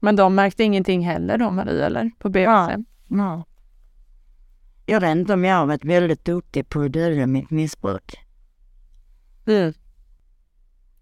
Men 0.00 0.16
de 0.16 0.34
märkte 0.34 0.64
ingenting 0.64 1.06
heller 1.06 1.38
då, 1.38 1.50
Marie, 1.50 1.86
eller? 1.86 2.10
På 2.18 2.28
BVC? 2.28 2.44
Ja. 2.44 2.78
Ja. 3.08 3.44
Jag 4.86 5.00
vet 5.00 5.16
inte 5.16 5.32
om 5.32 5.44
jag 5.44 5.56
har 5.56 5.66
varit 5.66 5.84
väldigt 5.84 6.24
duktig 6.24 6.68
på 6.68 6.80
att 6.80 6.92
dölja 6.92 7.26
mitt 7.26 7.50
missbruk. 7.50 8.18
Mm. 9.46 9.72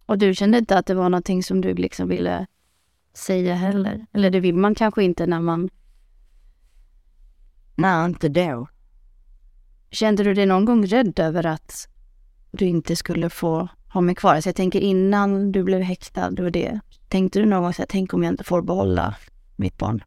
Och 0.06 0.18
du 0.18 0.34
kände 0.34 0.58
inte 0.58 0.78
att 0.78 0.86
det 0.86 0.94
var 0.94 1.08
någonting 1.08 1.42
som 1.42 1.60
du 1.60 1.74
liksom 1.74 2.08
ville 2.08 2.46
säga 3.14 3.54
heller? 3.54 4.06
Eller 4.12 4.30
det 4.30 4.40
vill 4.40 4.54
man 4.54 4.74
kanske 4.74 5.04
inte 5.04 5.26
när 5.26 5.40
man... 5.40 5.68
Nej, 7.74 8.04
inte 8.04 8.28
då. 8.28 8.68
Kände 9.90 10.24
du 10.24 10.34
dig 10.34 10.46
någon 10.46 10.64
gång 10.64 10.86
rädd 10.86 11.18
över 11.18 11.46
att 11.46 11.88
du 12.50 12.66
inte 12.66 12.96
skulle 12.96 13.30
få 13.30 13.68
ha 13.92 14.00
mig 14.00 14.14
kvar? 14.14 14.40
Så 14.40 14.48
jag 14.48 14.56
tänker 14.56 14.80
innan 14.80 15.52
du 15.52 15.62
blev 15.62 15.80
häktad 15.80 16.28
och 16.28 16.52
det. 16.52 16.80
Tänkte 17.08 17.38
du 17.38 17.46
någon 17.46 17.62
gång 17.62 17.74
så 17.74 17.82
här, 17.82 17.86
tänk 17.86 18.14
om 18.14 18.22
jag 18.22 18.32
inte 18.32 18.44
får 18.44 18.62
behålla 18.62 19.16
mitt 19.56 19.78
barn? 19.78 20.04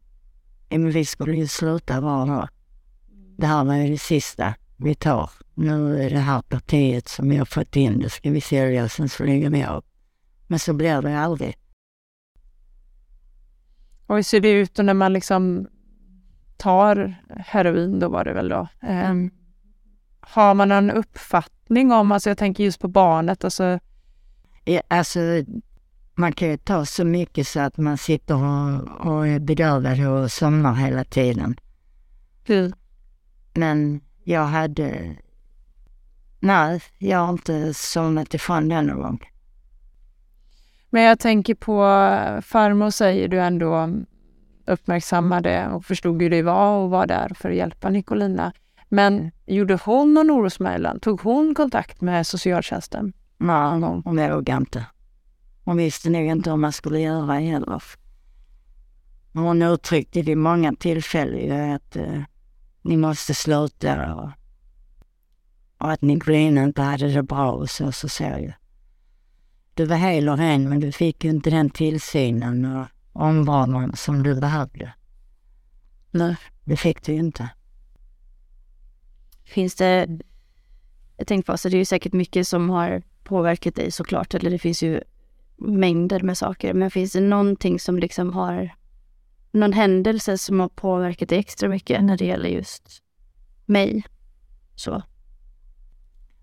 Men 0.68 0.90
vi 0.90 1.04
skulle 1.04 1.36
ju 1.36 1.46
sluta 1.46 2.00
vara 2.00 2.26
då. 2.26 2.48
Det 3.36 3.46
här 3.46 3.64
var 3.64 3.74
ju 3.74 3.90
det 3.90 3.98
sista 3.98 4.54
vi 4.76 4.94
tar. 4.94 5.30
Nu 5.54 6.02
är 6.02 6.10
det 6.10 6.18
här 6.18 6.42
partiet 6.42 7.08
som 7.08 7.38
har 7.38 7.44
fått 7.44 7.76
in, 7.76 7.98
det 7.98 8.10
ska 8.10 8.30
vi 8.30 8.40
sälja 8.40 8.84
och 8.84 8.90
sen 8.90 9.08
så 9.08 9.24
lägger 9.24 9.50
vi 9.50 9.64
av. 9.64 9.84
Men 10.50 10.58
så 10.58 10.72
blir 10.72 11.02
det 11.02 11.18
aldrig. 11.18 11.56
Och 14.06 14.16
hur 14.16 14.22
ser 14.22 14.40
det 14.40 14.50
ut 14.50 14.78
när 14.78 14.94
man 14.94 15.12
liksom 15.12 15.68
tar 16.56 17.24
heroin, 17.28 17.98
då 17.98 18.08
var 18.08 18.24
det 18.24 18.32
väl 18.32 18.48
då? 18.48 18.68
Eh, 18.82 19.14
har 20.20 20.54
man 20.54 20.72
en 20.72 20.90
uppfattning 20.90 21.92
om, 21.92 22.12
alltså 22.12 22.30
jag 22.30 22.38
tänker 22.38 22.64
just 22.64 22.80
på 22.80 22.88
barnet, 22.88 23.44
alltså 23.44 23.78
Ja, 24.64 24.82
alltså, 24.88 25.20
man 26.14 26.32
kan 26.32 26.48
ju 26.48 26.56
ta 26.56 26.86
så 26.86 27.04
mycket 27.04 27.46
så 27.46 27.60
att 27.60 27.76
man 27.76 27.98
sitter 27.98 28.34
och, 28.34 29.06
och 29.06 29.28
är 29.28 29.38
bedövad 29.38 30.06
och 30.06 30.32
somnar 30.32 30.74
hela 30.74 31.04
tiden. 31.04 31.56
hur, 32.44 32.72
Men 33.54 34.00
jag 34.24 34.44
hade... 34.44 35.16
Nej, 36.40 36.82
jag 36.98 37.18
har 37.18 37.30
inte 37.32 37.74
somnat 37.74 38.34
ifrån 38.34 38.68
den 38.68 38.86
någon 38.86 39.02
gång. 39.02 39.29
Men 40.90 41.02
jag 41.02 41.18
tänker 41.18 41.54
på 41.54 41.82
farmor 42.42 42.90
säger 42.90 43.28
du 43.28 43.40
ändå 43.40 43.90
uppmärksammade 44.66 45.68
och 45.68 45.84
förstod 45.84 46.22
hur 46.22 46.30
det 46.30 46.42
var 46.42 46.76
och 46.76 46.90
var 46.90 47.06
där 47.06 47.32
för 47.34 47.50
att 47.50 47.56
hjälpa 47.56 47.88
Nicolina. 47.90 48.52
Men 48.88 49.30
gjorde 49.46 49.78
hon 49.84 50.14
någon 50.14 50.30
orosmejlan? 50.30 51.00
Tog 51.00 51.20
hon 51.20 51.54
kontakt 51.54 52.00
med 52.00 52.26
socialtjänsten? 52.26 53.12
Nej, 53.38 53.80
hon 53.80 54.02
vågade 54.16 54.52
inte. 54.52 54.86
Hon 55.64 55.76
visste 55.76 56.10
nog 56.10 56.22
inte 56.22 56.50
hur 56.50 56.56
man 56.56 56.72
skulle 56.72 57.00
göra 57.00 57.32
heller. 57.32 57.82
Hon 59.32 59.62
uttryckte 59.62 60.22
vid 60.22 60.38
många 60.38 60.74
tillfällen 60.74 61.72
att 61.74 61.96
eh, 61.96 62.22
ni 62.82 62.96
måste 62.96 63.34
sluta 63.34 64.14
och, 64.14 64.30
och 65.78 65.92
att 65.92 66.02
Nicolina 66.02 66.62
inte 66.62 66.82
hade 66.82 67.08
det 67.08 67.22
bra 67.22 67.52
och 67.52 67.70
så, 67.70 67.92
så 67.92 68.08
sa 68.08 68.24
jag. 68.24 68.52
Du 69.74 69.84
var 69.84 69.96
hel 69.96 70.28
och 70.28 70.38
ren 70.38 70.68
men 70.68 70.80
du 70.80 70.92
fick 70.92 71.24
ju 71.24 71.30
inte 71.30 71.50
den 71.50 71.70
tillsynen 71.70 72.64
och 72.64 72.86
omvårdnaden 73.12 73.96
som 73.96 74.22
du 74.22 74.40
behövde. 74.40 74.92
Nej, 76.10 76.36
det 76.64 76.76
fick 76.76 77.02
du 77.02 77.12
ju 77.12 77.18
inte. 77.18 77.48
Finns 79.44 79.74
det... 79.74 80.18
Jag 81.16 81.26
tänkte 81.26 81.52
på, 81.52 81.58
så 81.58 81.68
det 81.68 81.76
är 81.76 81.78
ju 81.78 81.84
säkert 81.84 82.12
mycket 82.12 82.48
som 82.48 82.70
har 82.70 83.02
påverkat 83.24 83.74
dig 83.74 83.90
såklart, 83.90 84.34
eller 84.34 84.50
det 84.50 84.58
finns 84.58 84.82
ju 84.82 85.00
mängder 85.56 86.20
med 86.20 86.38
saker. 86.38 86.74
Men 86.74 86.90
finns 86.90 87.12
det 87.12 87.20
någonting 87.20 87.80
som 87.80 87.98
liksom 87.98 88.32
har... 88.32 88.76
Någon 89.52 89.72
händelse 89.72 90.38
som 90.38 90.60
har 90.60 90.68
påverkat 90.68 91.28
dig 91.28 91.38
extra 91.38 91.68
mycket 91.68 92.04
när 92.04 92.16
det 92.16 92.24
gäller 92.24 92.48
just 92.48 93.02
mig? 93.66 94.04
Så. 94.74 95.02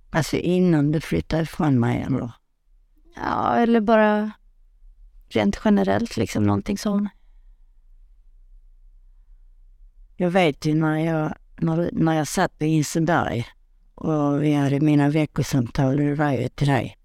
Alltså 0.09 0.37
innan 0.37 0.91
du 0.91 1.01
flyttade 1.01 1.43
ifrån 1.43 1.79
mig 1.79 2.01
eller? 2.01 2.31
Ja, 3.21 3.55
eller 3.55 3.81
bara 3.81 4.31
rent 5.29 5.59
generellt 5.65 6.17
liksom 6.17 6.43
någonting 6.43 6.77
som... 6.77 7.09
Jag 10.15 10.29
vet 10.29 10.65
ju 10.65 10.75
när 10.75 10.97
jag, 10.97 11.33
när, 11.55 11.89
när 11.93 12.13
jag 12.13 12.27
satt 12.27 12.59
på 12.59 12.65
Inseberg 12.65 13.45
och 13.95 14.43
vi 14.43 14.53
hade 14.53 14.79
mina 14.79 15.09
veckosamtal, 15.09 15.97
det 15.97 16.15
var 16.15 16.31
ju 16.31 16.47
till 16.47 16.67
dig. 16.67 16.97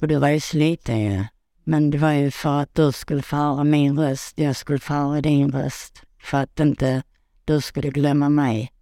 Och 0.00 0.08
du 0.08 0.16
var 0.16 0.28
ju 0.28 0.40
sliten 0.40 1.00
ju. 1.00 1.24
Men 1.64 1.90
det 1.90 1.98
var 1.98 2.12
ju 2.12 2.30
för 2.30 2.60
att 2.60 2.74
du 2.74 2.92
skulle 2.92 3.22
få 3.22 3.36
höra 3.36 3.64
min 3.64 3.98
röst, 3.98 4.38
jag 4.38 4.56
skulle 4.56 4.78
få 4.78 4.94
höra 4.94 5.20
din 5.20 5.52
röst. 5.52 6.02
För 6.18 6.38
att 6.38 6.60
inte 6.60 7.02
du 7.44 7.60
skulle 7.60 7.90
glömma 7.90 8.28
mig. 8.28 8.72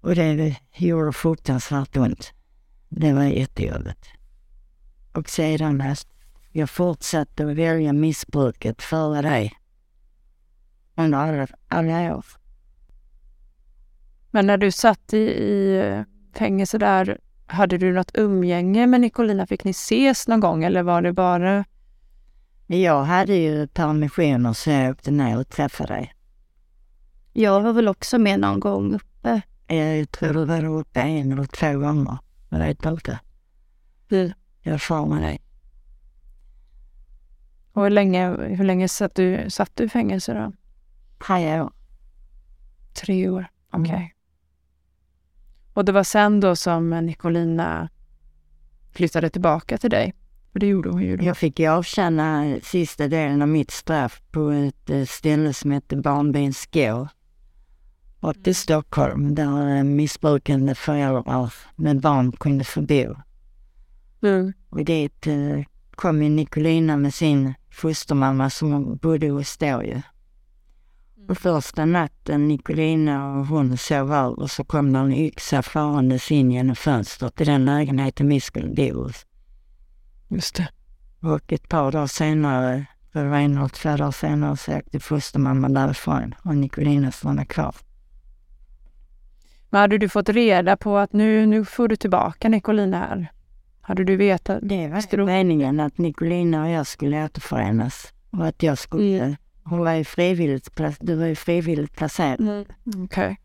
Och 0.00 0.14
det 0.14 0.56
gjorde 0.76 1.12
fruktansvärt 1.12 1.96
ont. 1.96 2.32
Det 2.88 3.12
var 3.12 3.22
jättejobbigt. 3.22 4.17
Och 5.18 5.28
sedan 5.28 5.80
att 5.80 6.06
jag 6.52 6.70
fortsatte 6.70 7.46
att 7.46 7.56
välja 7.56 7.92
missbruket 7.92 8.82
före 8.82 9.22
dig. 9.22 9.52
Under 10.96 11.18
alla, 11.18 11.46
alla 11.68 12.16
år. 12.16 12.24
Men 14.30 14.46
när 14.46 14.56
du 14.56 14.70
satt 14.72 15.12
i, 15.12 15.18
i 15.18 16.04
fängelse 16.34 16.78
där, 16.78 17.18
hade 17.46 17.78
du 17.78 17.92
något 17.92 18.10
umgänge 18.14 18.86
med 18.86 19.00
Nicolina? 19.00 19.46
Fick 19.46 19.64
ni 19.64 19.70
ses 19.70 20.28
någon 20.28 20.40
gång 20.40 20.64
eller 20.64 20.82
var 20.82 21.02
det 21.02 21.12
bara... 21.12 21.64
Jag 22.66 23.04
hade 23.04 23.34
ju 23.34 23.66
permissioner 23.66 24.52
så 24.52 24.70
jag 24.70 24.90
åkte 24.90 25.10
ner 25.10 25.38
och 25.40 25.48
träffade 25.48 25.94
dig. 25.94 26.14
Jag 27.32 27.60
var 27.60 27.72
väl 27.72 27.88
också 27.88 28.18
med 28.18 28.40
någon 28.40 28.60
gång 28.60 28.94
uppe. 28.94 29.42
Jag 29.66 30.10
tror 30.10 30.32
du 30.32 30.44
var 30.44 30.64
uppe 30.64 31.00
en 31.00 31.32
eller 31.32 31.44
två 31.44 31.78
gånger. 31.78 32.18
Jag 32.48 32.58
vet 32.58 32.84
inte. 32.86 33.18
Hur? 34.08 34.37
Jag 34.68 35.08
med 35.08 35.22
dig. 35.22 35.40
Och 37.72 37.82
hur 37.82 37.90
länge, 37.90 38.30
hur 38.30 38.64
länge 38.64 38.88
satt, 38.88 39.14
du, 39.14 39.50
satt 39.50 39.76
du 39.76 39.84
i 39.84 39.88
fängelse 39.88 40.34
då? 40.34 40.52
Tre 41.26 41.60
år. 41.60 41.72
Tre 42.94 43.28
år. 43.28 43.46
Okej. 43.72 43.94
Mm. 43.94 44.08
Och 45.74 45.84
det 45.84 45.92
var 45.92 46.04
sen 46.04 46.40
då 46.40 46.56
som 46.56 46.90
Nicolina 46.90 47.88
flyttade 48.92 49.30
tillbaka 49.30 49.78
till 49.78 49.90
dig? 49.90 50.14
För 50.52 50.60
det 50.60 50.66
gjorde 50.66 50.90
hon 50.90 51.02
ju 51.02 51.16
då. 51.16 51.24
Jag 51.24 51.36
fick 51.36 51.58
ju 51.58 51.66
avtjäna 51.66 52.56
sista 52.62 53.08
delen 53.08 53.42
av 53.42 53.48
mitt 53.48 53.70
straff 53.70 54.22
på 54.30 54.50
ett 54.50 54.90
eh, 54.90 55.04
ställe 55.04 55.52
som 55.52 55.70
hette 55.70 55.96
Barnbyn 55.96 56.54
Skå. 56.54 57.08
Och 58.20 58.34
i 58.44 58.54
Stockholm 58.54 59.34
där 59.34 59.76
eh, 59.76 59.84
missbrukande 59.84 60.74
föräldrar 60.74 61.52
med 61.76 62.00
barn 62.00 62.32
kunde 62.32 62.64
få 62.64 62.80
bo. 62.80 63.14
Mm. 64.22 64.52
Och 64.68 64.84
dit 64.84 65.26
eh, 65.26 65.62
kom 65.90 66.22
ju 66.22 66.28
Nicolina 66.28 66.96
med 66.96 67.14
sin 67.14 67.54
fostermamma 67.70 68.50
som 68.50 68.96
bodde 68.96 69.28
hos 69.28 69.58
då 69.58 69.82
ju. 69.82 70.00
Och 71.28 71.38
första 71.38 71.84
natten 71.84 72.48
Nicolina 72.48 73.38
och 73.38 73.46
hon 73.46 73.76
sov 73.76 74.12
över 74.12 74.46
så 74.46 74.64
kom 74.64 74.92
det 74.92 74.98
en 74.98 75.12
yxa 75.12 75.62
farandes 75.62 76.30
in 76.30 76.50
genom 76.50 76.76
fönstret 76.76 77.34
till 77.34 77.46
den 77.46 77.64
lägenheten 77.64 78.28
vi 78.28 78.40
skulle 78.40 78.68
bo 78.68 79.02
hos. 79.02 79.26
Just 80.28 80.54
det. 80.54 80.68
Och 81.20 81.52
ett 81.52 81.68
par 81.68 81.92
dagar 81.92 82.06
senare, 82.06 82.86
för 83.12 83.24
det 83.24 83.30
var 83.30 83.38
en 83.38 83.56
eller 83.56 83.68
två 83.68 83.88
dagar 83.88 84.10
senare, 84.10 84.56
så 84.56 84.76
åkte 84.78 85.00
fostermamman 85.00 85.74
därifrån 85.74 86.34
och 86.44 86.56
Nicolina 86.56 87.12
stannade 87.12 87.46
kvar. 87.46 87.74
Men 89.70 89.80
hade 89.80 89.98
du 89.98 90.08
fått 90.08 90.28
reda 90.28 90.76
på 90.76 90.98
att 90.98 91.12
nu, 91.12 91.46
nu 91.46 91.64
får 91.64 91.88
du 91.88 91.96
tillbaka 91.96 92.48
Nicolina 92.48 92.98
här? 92.98 93.32
Hade 93.88 94.04
du 94.04 94.16
vetat? 94.16 94.58
Det 94.62 94.88
var 94.88 95.16
du? 95.16 95.24
meningen 95.24 95.80
att 95.80 95.98
Nicolina 95.98 96.62
och 96.62 96.70
jag 96.70 96.86
skulle 96.86 97.24
återförenas. 97.24 98.12
Och 98.30 98.46
att 98.46 98.62
jag 98.62 98.78
skulle... 98.78 99.18
Mm. 99.24 99.36
Hon 99.62 99.78
var 99.78 99.92
ju 99.92 100.04
frivilligt, 100.04 100.68
du 101.00 101.14
var 101.14 101.26
ju 101.26 101.34
frivilligt 101.34 101.96
placerad. 101.96 102.40
Mm. 102.40 102.64
Okej. 103.04 103.40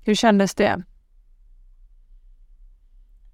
Hur 0.00 0.14
kändes 0.14 0.54
det? 0.54 0.82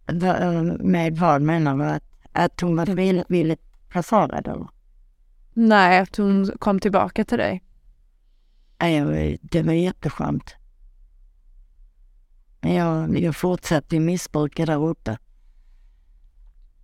Va- 0.07 0.63
Med 0.81 1.19
vad 1.19 1.43
menar 1.43 1.77
du? 1.77 1.85
Att, 1.85 2.05
att 2.33 2.61
hon 2.61 2.77
var 2.77 2.87
frivilligt 2.87 3.89
placerad 3.89 4.49
eller? 4.49 4.69
Nej, 5.55 5.99
att 5.99 6.17
hon 6.17 6.51
kom 6.59 6.81
tillbaka 6.81 7.25
till 7.25 7.39
dig. 7.39 7.63
Det 9.41 9.63
var 9.63 9.73
jätteskönt. 9.73 10.55
Jag, 12.61 13.19
jag 13.19 13.37
fortsatte 13.37 14.01
missbruka 14.01 14.67
där 14.67 14.85
uppe. 14.85 15.19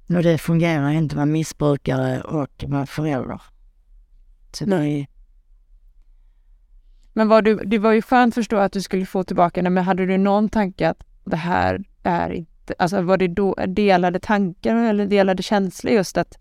Och 0.09 0.23
det 0.23 0.39
fungerar 0.39 0.91
inte 0.91 1.13
att 1.13 1.17
vara 1.17 1.27
missbrukare 1.27 2.21
och 2.21 2.65
vara 2.67 2.87
förälder. 2.87 3.43
Så 4.53 4.65
det 4.65 4.77
är, 4.77 5.07
Men 7.13 7.29
var 7.29 7.43
du, 7.43 7.57
det 7.57 7.79
var 7.79 7.93
ju 7.93 8.03
skönt 8.03 8.35
förstå 8.35 8.57
att 8.57 8.73
du 8.73 8.83
skulle 8.83 9.07
få 9.07 9.25
tillbaka 9.25 9.61
henne, 9.61 9.71
men 9.71 9.85
hade 9.85 10.07
du 10.07 10.19
någon 10.19 10.49
tanke 10.49 10.89
att 10.89 11.05
det 11.25 11.37
här 11.37 11.85
är 12.03 12.31
inte, 12.31 12.75
alltså 12.79 13.03
var 13.03 13.17
det 13.17 13.29
då 13.29 13.55
delade 13.55 14.21
tankar 14.21 14.77
eller 14.77 15.07
delade 15.07 15.43
känslor 15.43 15.93
just 15.93 16.17
att 16.17 16.39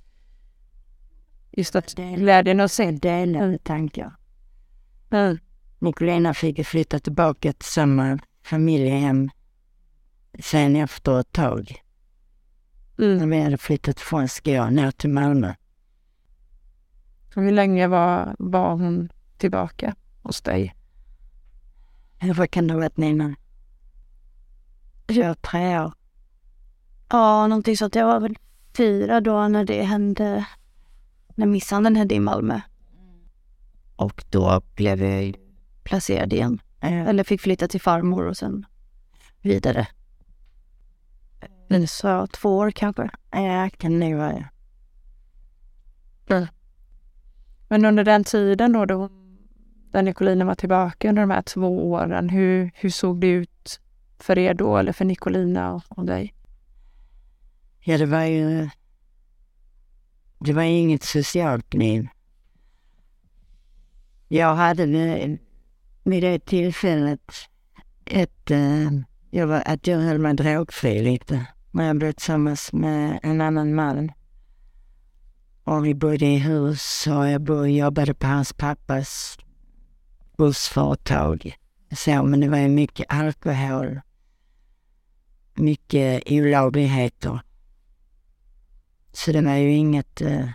just 1.51 1.75
att 1.75 1.93
glädjen 1.93 2.59
att 2.59 2.71
se 2.71 2.91
delade 2.91 3.57
tankar. 3.57 4.15
Mm. 5.09 5.37
Nicolina 5.79 6.33
fick 6.33 6.67
flytta 6.67 6.99
tillbaka 6.99 7.53
till 7.53 7.65
samma 7.65 8.19
familjehem 8.45 9.29
sen 10.39 10.75
efter 10.75 11.19
ett 11.19 11.31
tag. 11.31 11.83
Mm. 12.99 13.17
När 13.17 13.27
vi 13.27 13.41
hade 13.41 13.57
flyttat 13.57 13.99
från 13.99 14.27
Skåne 14.27 14.69
ner 14.69 14.91
till 14.91 15.09
Malmö. 15.09 15.53
Hur 17.35 17.51
länge 17.51 17.87
var, 17.87 18.35
var 18.39 18.71
hon 18.71 19.09
tillbaka 19.37 19.95
hos 20.21 20.41
dig? 20.41 20.75
Vad 22.35 22.51
kan 22.51 22.67
det 22.67 22.73
ha 22.73 22.79
varit 22.79 22.97
Nina? 22.97 23.35
Två, 25.05 25.35
tre 25.35 25.79
år. 25.79 25.93
Ja, 27.09 27.47
någonting 27.47 27.77
så 27.77 27.85
att 27.85 27.95
jag 27.95 28.05
var 28.05 28.19
väl 28.19 28.37
fyra 28.77 29.21
då 29.21 29.47
när 29.47 29.65
det 29.65 29.83
hände, 29.83 30.45
när 31.35 31.45
misshandeln 31.45 31.95
hände 31.95 32.15
i 32.15 32.19
Malmö. 32.19 32.61
Och 33.95 34.23
då 34.29 34.61
blev 34.75 35.03
jag 35.03 35.35
placerad 35.83 36.33
igen. 36.33 36.59
Eh, 36.85 37.07
Eller 37.07 37.23
fick 37.23 37.41
flytta 37.41 37.67
till 37.67 37.81
farmor 37.81 38.25
och 38.25 38.37
sen 38.37 38.65
vidare. 39.41 39.87
Så 41.87 42.27
två 42.27 42.57
år 42.57 42.71
kanske. 42.71 43.09
Ja, 43.31 43.69
kan 43.77 43.99
det 43.99 44.15
vara. 44.15 44.49
Men 47.67 47.85
under 47.85 48.03
den 48.03 48.23
tiden 48.23 48.73
då, 48.73 48.85
då 48.85 49.09
där 49.91 50.01
Nicolina 50.01 50.45
var 50.45 50.55
tillbaka 50.55 51.09
under 51.09 51.21
de 51.21 51.31
här 51.31 51.41
två 51.41 51.91
åren, 51.91 52.29
hur, 52.29 52.71
hur 52.73 52.89
såg 52.89 53.21
det 53.21 53.27
ut 53.27 53.79
för 54.19 54.37
er 54.37 54.53
då, 54.53 54.77
eller 54.77 54.93
för 54.93 55.05
Nicolina 55.05 55.73
och, 55.73 55.83
och 55.89 56.05
dig? 56.05 56.33
Ja, 57.79 57.97
det 57.97 58.05
var 58.05 58.23
ju... 58.23 58.69
Det 60.39 60.53
var 60.53 60.63
inget 60.63 61.03
socialt 61.03 61.73
liv. 61.73 62.07
Jag 64.27 64.55
hade 64.55 64.85
vid, 66.07 66.21
det 66.21 66.45
tillfället 66.45 67.31
ett... 68.05 68.51
Eh, 68.51 68.91
jag 69.29 69.47
var, 69.47 69.63
att 69.65 69.87
jag 69.87 69.99
höll 69.99 70.19
mig 70.19 70.33
drogfri 70.33 71.01
lite. 71.01 71.45
Men 71.71 71.85
jag 71.85 71.97
blev 71.97 72.11
tillsammans 72.11 72.73
med 72.73 73.19
en 73.23 73.41
annan 73.41 73.75
man. 73.75 74.11
Och 75.63 75.85
vi 75.85 75.95
bodde 75.95 76.25
i 76.25 76.37
hus 76.37 77.07
och 77.07 77.29
jag 77.29 77.41
bodde, 77.41 77.71
jobbade 77.71 78.13
på 78.13 78.27
hans 78.27 78.53
pappas 78.53 79.37
bussföretag. 80.37 81.55
Så, 81.95 82.23
men 82.23 82.39
det 82.39 82.49
var 82.49 82.57
ju 82.57 82.67
mycket 82.67 83.05
alkohol. 83.09 84.01
Mycket 85.53 86.23
olagligheter. 86.25 87.39
Så 89.11 89.31
det 89.31 89.41
var 89.41 89.55
ju 89.55 89.71
inget 89.71 90.21
eh, 90.21 90.49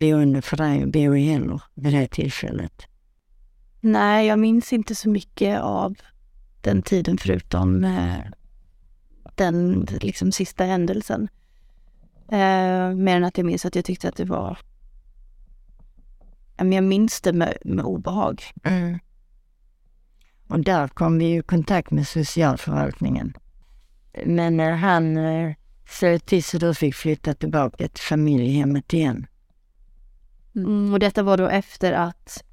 boende 0.00 0.42
för 0.42 0.56
dig 0.56 0.82
att 0.82 0.88
bo 0.88 1.16
i 1.16 1.24
heller 1.24 1.62
vid 1.74 1.92
det 1.92 2.08
tillfället. 2.08 2.82
Nej, 3.80 4.26
jag 4.26 4.38
minns 4.38 4.72
inte 4.72 4.94
så 4.94 5.08
mycket 5.08 5.60
av 5.60 5.96
den 6.60 6.82
tiden 6.82 7.18
förutom 7.18 7.84
eh, 7.84 8.18
den 9.34 9.86
liksom 10.00 10.32
sista 10.32 10.64
händelsen. 10.64 11.28
Eh, 12.28 12.94
mer 12.94 13.16
än 13.16 13.24
att 13.24 13.38
jag 13.38 13.46
minns 13.46 13.64
att 13.64 13.74
jag 13.74 13.84
tyckte 13.84 14.08
att 14.08 14.16
det 14.16 14.24
var... 14.24 14.58
Jag 16.56 16.84
minns 16.84 17.20
det 17.20 17.32
med, 17.32 17.58
med 17.64 17.84
obehag. 17.84 18.42
Mm. 18.64 18.98
Och 20.48 20.60
där 20.60 20.88
kom 20.88 21.18
vi 21.18 21.36
i 21.36 21.42
kontakt 21.42 21.90
med 21.90 22.08
socialförvaltningen. 22.08 23.36
Men 24.26 24.56
när 24.56 24.72
han 24.72 25.16
eh, 25.16 25.54
till 26.24 26.44
så 26.44 26.58
du 26.58 26.74
fick 26.74 26.94
flytta 26.94 27.34
tillbaka 27.34 27.88
till 27.88 28.04
familjehemmet 28.04 28.92
igen. 28.92 29.26
Mm, 30.56 30.92
och 30.92 30.98
detta 30.98 31.22
var 31.22 31.36
då 31.36 31.48
efter 31.48 31.92
att 31.92 32.44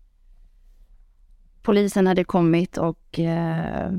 polisen 1.65 2.07
hade 2.07 2.23
kommit 2.23 2.77
och 2.77 3.19
eh, 3.19 3.91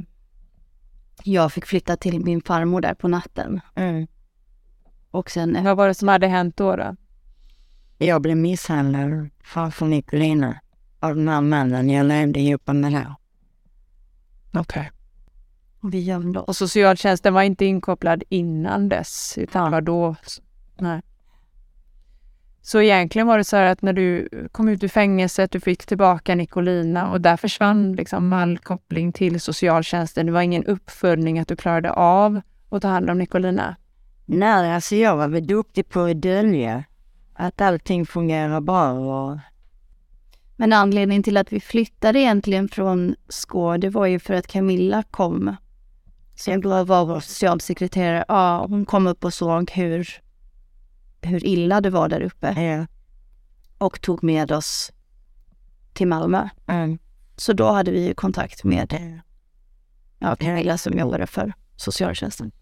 jag 1.25 1.53
fick 1.53 1.67
flytta 1.67 1.97
till 1.97 2.21
min 2.21 2.43
farmor 2.43 2.81
där 2.81 2.95
på 2.95 3.09
natten. 3.09 3.61
Mm. 3.75 4.07
Och 5.11 5.31
sen 5.31 5.65
Vad 5.65 5.77
var 5.77 5.89
det 5.89 5.95
som 5.95 6.09
hade 6.09 6.27
hänt 6.27 6.57
då? 6.57 6.77
då? 6.77 6.97
Jag 7.99 8.23
blev 8.23 8.37
misshandlad 8.37 9.31
framför 9.45 9.87
Nicolina 9.87 10.61
av 11.01 11.17
den 11.17 11.29
här 11.29 11.41
mannen 11.41 11.91
jag 11.91 12.07
levde 12.07 12.41
ihop 12.41 12.67
med 12.67 12.93
då. 12.93 13.17
Okej. 14.61 14.91
vi 15.83 16.01
gömde 16.01 16.39
oss. 16.41 16.49
Och 16.49 16.57
socialtjänsten 16.57 17.35
var 17.35 17.43
inte 17.43 17.65
inkopplad 17.65 18.23
innan 18.29 18.89
dess, 18.89 19.35
utan 19.39 19.71
var 19.73 19.81
då? 19.81 20.15
Nej. 20.79 21.03
Så 22.67 22.81
egentligen 22.81 23.27
var 23.27 23.39
det 23.39 23.45
så 23.45 23.57
här 23.57 23.65
att 23.65 23.83
när 23.83 23.93
du 23.93 24.29
kom 24.53 24.69
ut 24.69 24.85
ur 24.85 24.89
fängelset, 24.89 25.51
du 25.51 25.61
fick 25.61 25.87
tillbaka 25.87 26.35
Nicolina 26.35 27.11
och 27.11 27.21
där 27.21 27.37
försvann 27.37 27.93
liksom 27.93 28.33
all 28.33 28.59
koppling 28.59 29.13
till 29.13 29.41
socialtjänsten. 29.41 30.27
Det 30.27 30.33
var 30.33 30.41
ingen 30.41 30.65
uppföljning 30.65 31.39
att 31.39 31.49
du 31.49 31.57
klarade 31.57 31.93
av 31.93 32.41
att 32.71 32.83
ta 32.83 32.89
hand 32.89 33.11
om 33.11 33.19
Nicolina. 33.19 33.77
Nej, 34.25 34.75
alltså 34.75 34.95
jag 34.97 35.17
var 35.17 35.29
väl 35.29 35.47
duktig 35.47 35.89
på 35.89 36.01
att 36.01 36.23
dölja 36.23 36.85
att 37.35 37.61
allting 37.61 38.07
fungerar 38.07 38.61
bra 38.61 38.91
och 38.93 39.39
Men 40.57 40.73
anledningen 40.73 41.23
till 41.23 41.37
att 41.37 41.53
vi 41.53 41.61
flyttade 41.61 42.21
egentligen 42.21 42.69
från 42.69 43.15
Skå, 43.29 43.77
det 43.77 43.91
var 43.91 44.07
ju 44.07 44.19
för 44.19 44.35
att 44.35 44.47
Camilla 44.47 45.03
kom. 45.03 45.57
Som 46.35 46.61
då 46.61 46.85
var 46.85 47.05
vår 47.05 47.21
socialsekreterare. 47.21 48.25
Ja, 48.29 48.67
hon 48.69 48.85
kom 48.85 49.07
upp 49.07 49.25
och 49.25 49.35
såg 49.35 49.71
hur, 49.71 50.26
hur 51.23 51.47
illa 51.47 51.81
det 51.81 51.91
var 51.91 52.09
där 52.09 52.21
uppe 52.21 52.63
ja. 52.63 52.87
och 53.79 54.01
tog 54.01 54.25
med 54.25 54.53
oss 54.53 54.93
till 55.93 56.09
Malmö. 56.09 56.49
Mm. 56.67 56.99
Så 57.37 57.53
då 57.53 57.71
hade 57.71 57.91
vi 57.91 58.07
ju 58.07 58.15
kontakt 58.15 58.65
med 58.65 59.21
ja, 60.19 60.37
Camilla 60.37 60.79
som 60.79 60.99
jobbade 60.99 61.27
för 61.27 61.53
socialtjänsten. 61.77 62.53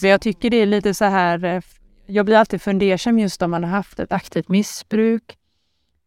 Så 0.00 0.06
jag 0.06 0.20
tycker 0.20 0.50
det 0.50 0.56
är 0.56 0.66
lite 0.66 0.94
så 0.94 1.04
här, 1.04 1.44
eh, 1.44 1.62
jag 2.06 2.26
blir 2.26 2.36
alltid 2.36 2.62
fundersam 2.62 3.18
just 3.18 3.42
om 3.42 3.50
man 3.50 3.64
har 3.64 3.70
haft 3.70 4.00
ett 4.00 4.12
aktivt 4.12 4.48
missbruk. 4.48 5.38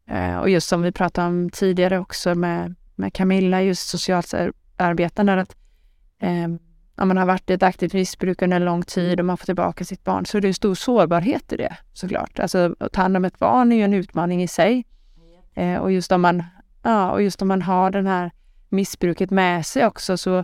Eh, 0.07 0.37
Och 0.37 0.49
just 0.49 0.67
som 0.67 0.81
vi 0.81 0.91
pratade 0.91 1.27
om 1.27 1.49
tidigare 1.49 1.99
också 1.99 2.35
med, 2.35 2.75
med 2.95 3.13
Camilla, 3.13 3.61
just 3.61 3.89
socialarbetarna, 3.89 5.41
att 5.41 5.55
eh, 6.19 6.47
om 6.97 7.07
man 7.07 7.17
har 7.17 7.25
varit 7.25 7.49
i 7.49 7.53
ett 7.53 7.63
aktivt 7.63 7.93
missbruk 7.93 8.41
under 8.41 8.57
en 8.57 8.65
lång 8.65 8.83
tid 8.83 9.19
och 9.19 9.25
man 9.25 9.37
får 9.37 9.45
tillbaka 9.45 9.85
sitt 9.85 10.03
barn 10.03 10.25
så 10.25 10.37
är 10.37 10.41
det 10.41 10.47
en 10.47 10.53
stor 10.53 10.75
sårbarhet 10.75 11.53
i 11.53 11.57
det 11.57 11.77
såklart. 11.93 12.39
Alltså 12.39 12.75
att 12.79 12.91
ta 12.91 13.01
hand 13.01 13.17
om 13.17 13.25
ett 13.25 13.39
barn 13.39 13.71
är 13.71 13.75
ju 13.75 13.83
en 13.83 13.93
utmaning 13.93 14.43
i 14.43 14.47
sig. 14.47 14.85
Eh, 15.53 15.77
och, 15.77 15.91
just 15.91 16.11
om 16.11 16.21
man, 16.21 16.43
ja, 16.83 17.11
och 17.11 17.21
just 17.21 17.41
om 17.41 17.47
man 17.47 17.61
har 17.61 17.91
den 17.91 18.07
här 18.07 18.31
missbruket 18.69 19.31
med 19.31 19.65
sig 19.65 19.85
också 19.85 20.17
så 20.17 20.43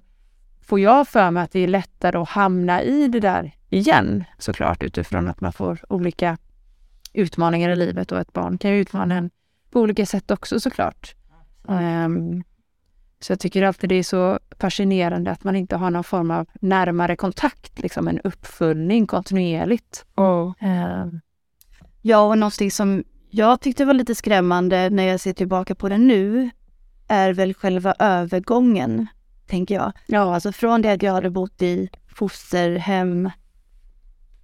får 0.62 0.80
jag 0.80 1.08
för 1.08 1.32
mig 1.32 1.44
att 1.44 1.52
det 1.52 1.60
är 1.60 1.68
lättare 1.68 2.18
att 2.18 2.30
hamna 2.30 2.82
i 2.82 3.08
det 3.08 3.20
där 3.20 3.56
igen 3.70 4.24
såklart 4.38 4.84
utifrån 4.84 5.28
att 5.28 5.42
man 5.42 5.54
får 5.54 5.80
olika 5.90 6.38
utmaningar 7.14 7.70
i 7.70 7.76
livet 7.76 8.12
och 8.12 8.20
ett 8.20 8.34
barn 8.34 8.58
kan 8.58 8.72
ju 8.72 8.78
utmana 8.78 9.16
en 9.16 9.30
på 9.72 9.82
olika 9.82 10.06
sätt 10.06 10.32
också 10.32 10.60
såklart. 10.60 11.16
Ehm, 11.70 12.44
så 13.24 13.32
jag 13.32 13.40
tycker 13.40 13.64
alltid 13.64 13.90
det 13.90 13.96
är 13.96 14.04
så 14.04 14.40
fascinerande 14.60 15.32
att 15.32 15.44
man 15.44 15.56
inte 15.56 15.76
har 15.76 15.90
någon 15.90 16.04
form 16.04 16.32
av 16.32 16.48
närmare 16.62 17.16
kontakt, 17.16 17.80
liksom 17.80 18.08
en 18.08 18.20
uppföljning 18.20 19.08
kontinuerligt. 19.08 20.06
Ehm, 20.60 21.20
Ja, 22.02 22.22
och 22.22 22.38
någonting 22.38 22.72
som 22.72 23.04
jag 23.30 23.62
tyckte 23.62 23.86
var 23.86 23.94
lite 23.94 24.16
skrämmande 24.16 24.90
när 24.90 25.04
jag 25.04 25.20
ser 25.20 25.34
tillbaka 25.34 25.76
på 25.76 25.90
det 25.90 25.98
nu 25.98 26.50
är 27.08 27.34
väl 27.34 27.54
själva 27.54 27.96
övergången, 28.00 29.08
tänker 29.48 29.76
jag. 29.76 29.92
ja, 30.08 30.34
Alltså 30.36 30.52
från 30.52 30.82
det 30.82 30.92
att 30.92 31.04
jag 31.04 31.14
hade 31.14 31.30
bott 31.30 31.62
i 31.62 31.90
fosterhem 32.08 33.30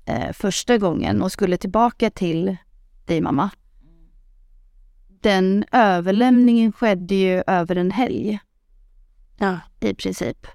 eh, 0.05 0.31
första 0.33 0.77
gången 0.77 1.21
och 1.21 1.31
skulle 1.31 1.57
tillbaka 1.57 2.09
till 2.09 2.57
dig 3.05 3.21
mamma. 3.21 3.49
Den 5.21 5.65
överlämningen 5.71 6.71
skedde 6.71 7.15
ju 7.15 7.43
över 7.47 7.75
en 7.75 7.91
helg 7.91 8.39
ja, 9.39 9.59
i 9.79 9.93
princip. 9.93 10.47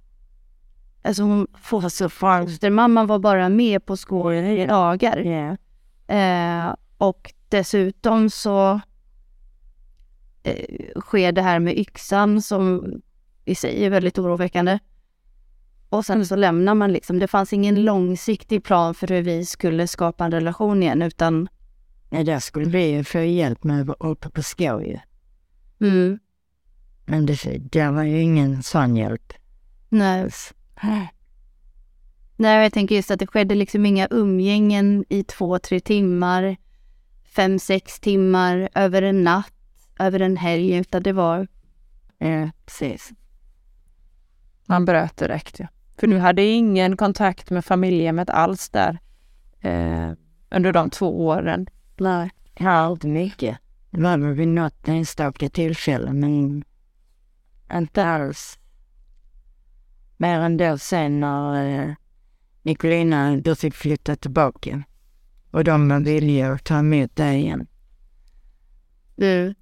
Alltså 1.02 1.22
hon, 1.22 1.46
fostermamman 1.60 3.06
var 3.06 3.18
bara 3.18 3.48
med 3.48 3.86
på 3.86 3.96
skolan 3.96 4.44
i 4.44 4.66
dagar. 4.66 5.16
Ja. 5.16 5.56
Eh, 6.14 6.74
och 6.98 7.32
dessutom 7.48 8.30
så 8.30 8.80
eh, 10.42 11.00
sker 11.00 11.32
det 11.32 11.42
här 11.42 11.58
med 11.58 11.78
yxan 11.78 12.42
som 12.42 12.92
i 13.44 13.54
sig 13.54 13.84
är 13.84 13.90
väldigt 13.90 14.18
oroväckande. 14.18 14.78
Och 15.88 16.04
sen 16.06 16.26
så 16.26 16.36
lämnar 16.36 16.74
man 16.74 16.92
liksom, 16.92 17.18
det 17.18 17.26
fanns 17.28 17.52
ingen 17.52 17.84
långsiktig 17.84 18.64
plan 18.64 18.94
för 18.94 19.06
hur 19.06 19.22
vi 19.22 19.44
skulle 19.46 19.86
skapa 19.86 20.24
en 20.24 20.30
relation 20.30 20.82
igen 20.82 21.02
utan 21.02 21.48
Ja, 22.10 22.24
där 22.24 22.38
skulle 22.38 22.80
ju 22.80 23.04
få 23.04 23.18
hjälp 23.18 23.64
med 23.64 23.94
uppe 24.00 24.30
på 24.30 24.42
Skå 24.42 24.82
ju. 24.82 24.98
mm, 25.80 26.18
Men 27.04 27.26
det, 27.26 27.58
det 27.58 27.90
var 27.90 28.02
ju 28.02 28.20
ingen 28.20 28.62
sån 28.62 28.96
hjälp. 28.96 29.32
Nej. 29.88 30.30
Nej, 32.36 32.62
jag 32.62 32.72
tänker 32.72 32.94
just 32.94 33.10
att 33.10 33.18
det 33.18 33.26
skedde 33.26 33.54
liksom 33.54 33.86
inga 33.86 34.08
umgängen 34.10 35.04
i 35.08 35.24
två, 35.24 35.58
tre 35.58 35.80
timmar, 35.80 36.56
fem, 37.24 37.58
sex 37.58 38.00
timmar 38.00 38.68
över 38.74 39.02
en 39.02 39.24
natt, 39.24 39.52
över 39.98 40.20
en 40.20 40.36
helg, 40.36 40.76
utan 40.76 41.02
det 41.02 41.12
var... 41.12 41.46
Ja, 42.18 42.50
precis. 42.66 43.12
Man 44.66 44.84
bröt 44.84 45.16
direkt 45.16 45.58
ja. 45.58 45.66
För 45.98 46.06
du 46.06 46.18
hade 46.18 46.42
ingen 46.42 46.96
kontakt 46.96 47.50
med 47.50 47.64
familjehemmet 47.64 48.30
alls 48.30 48.70
där 48.70 48.98
eh, 49.60 50.12
under 50.50 50.72
de 50.72 50.90
två 50.90 51.26
åren. 51.26 51.66
Nej. 51.96 52.30
Ja, 52.54 52.92
inte 52.92 53.06
mycket. 53.06 53.58
Det 53.90 54.00
var 54.00 54.18
väl 54.18 54.32
vid 54.34 54.48
något 54.48 54.88
enstaka 54.88 55.48
tillfälle, 55.48 56.12
men 56.12 56.64
inte 57.72 58.04
alls. 58.04 58.58
Mer 60.16 60.40
än 60.40 60.56
då 60.56 60.78
sen 60.78 61.20
när 61.20 61.80
eh, 61.88 61.94
Nicolina, 62.62 63.36
du 63.36 63.54
fick 63.56 63.74
flytta 63.74 64.16
tillbaka. 64.16 64.82
Och 65.50 65.64
de 65.64 65.88
var 65.88 66.00
villiga 66.00 66.52
att 66.52 66.64
ta 66.64 66.78
emot 66.78 67.16
dig 67.16 67.40
igen. 67.40 67.66
Du, 69.16 69.54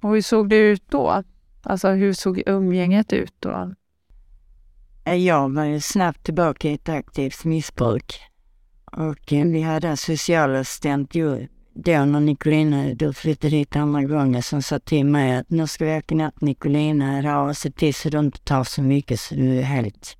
Och 0.00 0.10
hur 0.10 0.22
såg 0.22 0.48
det 0.48 0.56
ut 0.56 0.90
då? 0.90 1.22
Alltså 1.62 1.88
hur 1.88 2.12
såg 2.12 2.42
umgänget 2.46 3.12
ut 3.12 3.34
då? 3.38 3.74
Eh, 5.04 5.14
Jag 5.14 5.54
var 5.54 5.64
ju 5.64 5.80
snabbt 5.80 6.22
tillbaka 6.24 6.68
i 6.68 6.74
ett 6.74 6.88
aktivt 6.88 7.44
missbruk. 7.44 8.20
Och 8.84 9.32
eh, 9.32 9.44
vi 9.46 9.62
hade 9.62 9.88
en 9.88 9.96
socialassistent 9.96 11.14
ju 11.14 11.48
då 11.76 12.04
när 12.04 12.20
Nicolina, 12.20 12.94
du 12.94 13.12
flyttade 13.12 13.56
hit 13.56 13.76
andra 13.76 14.02
gången, 14.02 14.42
som 14.42 14.62
sa 14.62 14.78
till 14.78 15.06
mig 15.06 15.36
att 15.36 15.50
nu 15.50 15.66
ska 15.66 15.84
vi 15.84 15.98
åka 15.98 16.14
ner 16.14 16.30
till 16.30 16.46
Nicolina 16.48 17.18
idag 17.18 17.48
och 17.48 17.56
se 17.56 17.70
till 17.70 17.94
så 17.94 18.08
du 18.08 18.18
inte 18.18 18.38
tar 18.38 18.64
så 18.64 18.82
mycket 18.82 19.20
så 19.20 19.34
du 19.34 19.58
är 19.58 19.62
helt, 19.62 20.16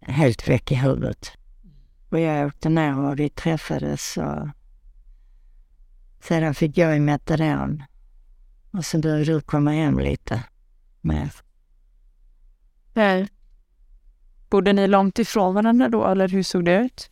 helt 0.00 0.48
väck 0.48 0.72
i 0.72 0.74
huvudet. 0.74 1.32
Och 2.10 2.20
jag 2.20 2.46
åkte 2.46 2.68
ner 2.68 2.98
och 2.98 3.18
vi 3.18 3.28
träffades 3.28 4.16
och 4.16 4.48
sedan 6.20 6.54
fick 6.54 6.78
jag 6.78 6.96
i 6.96 7.00
metadon. 7.00 7.82
Och 8.70 8.84
så 8.84 8.98
började 8.98 9.24
du 9.24 9.40
komma 9.40 9.70
hem 9.70 9.98
lite 9.98 10.44
mer. 11.00 11.30
där. 12.92 13.28
Bodde 14.50 14.72
ni 14.72 14.86
långt 14.86 15.18
ifrån 15.18 15.54
varandra 15.54 15.88
då 15.88 16.06
eller 16.06 16.28
hur 16.28 16.42
såg 16.42 16.64
det 16.64 16.78
ut? 16.78 17.10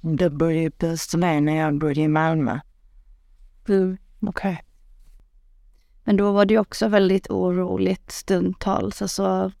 Bodde 0.00 0.54
ju 0.54 0.70
på 0.70 0.86
Österlen 0.86 1.48
och 1.48 1.54
jag 1.54 1.78
bodde 1.78 2.00
i 2.00 2.08
Malmö. 2.08 2.60
Mm. 3.68 3.96
Okej. 4.20 4.62
Men 6.04 6.16
då 6.16 6.32
var 6.32 6.44
det 6.44 6.58
också 6.58 6.88
väldigt 6.88 7.30
oroligt 7.30 8.10
stundtals. 8.10 9.02
Alltså 9.02 9.52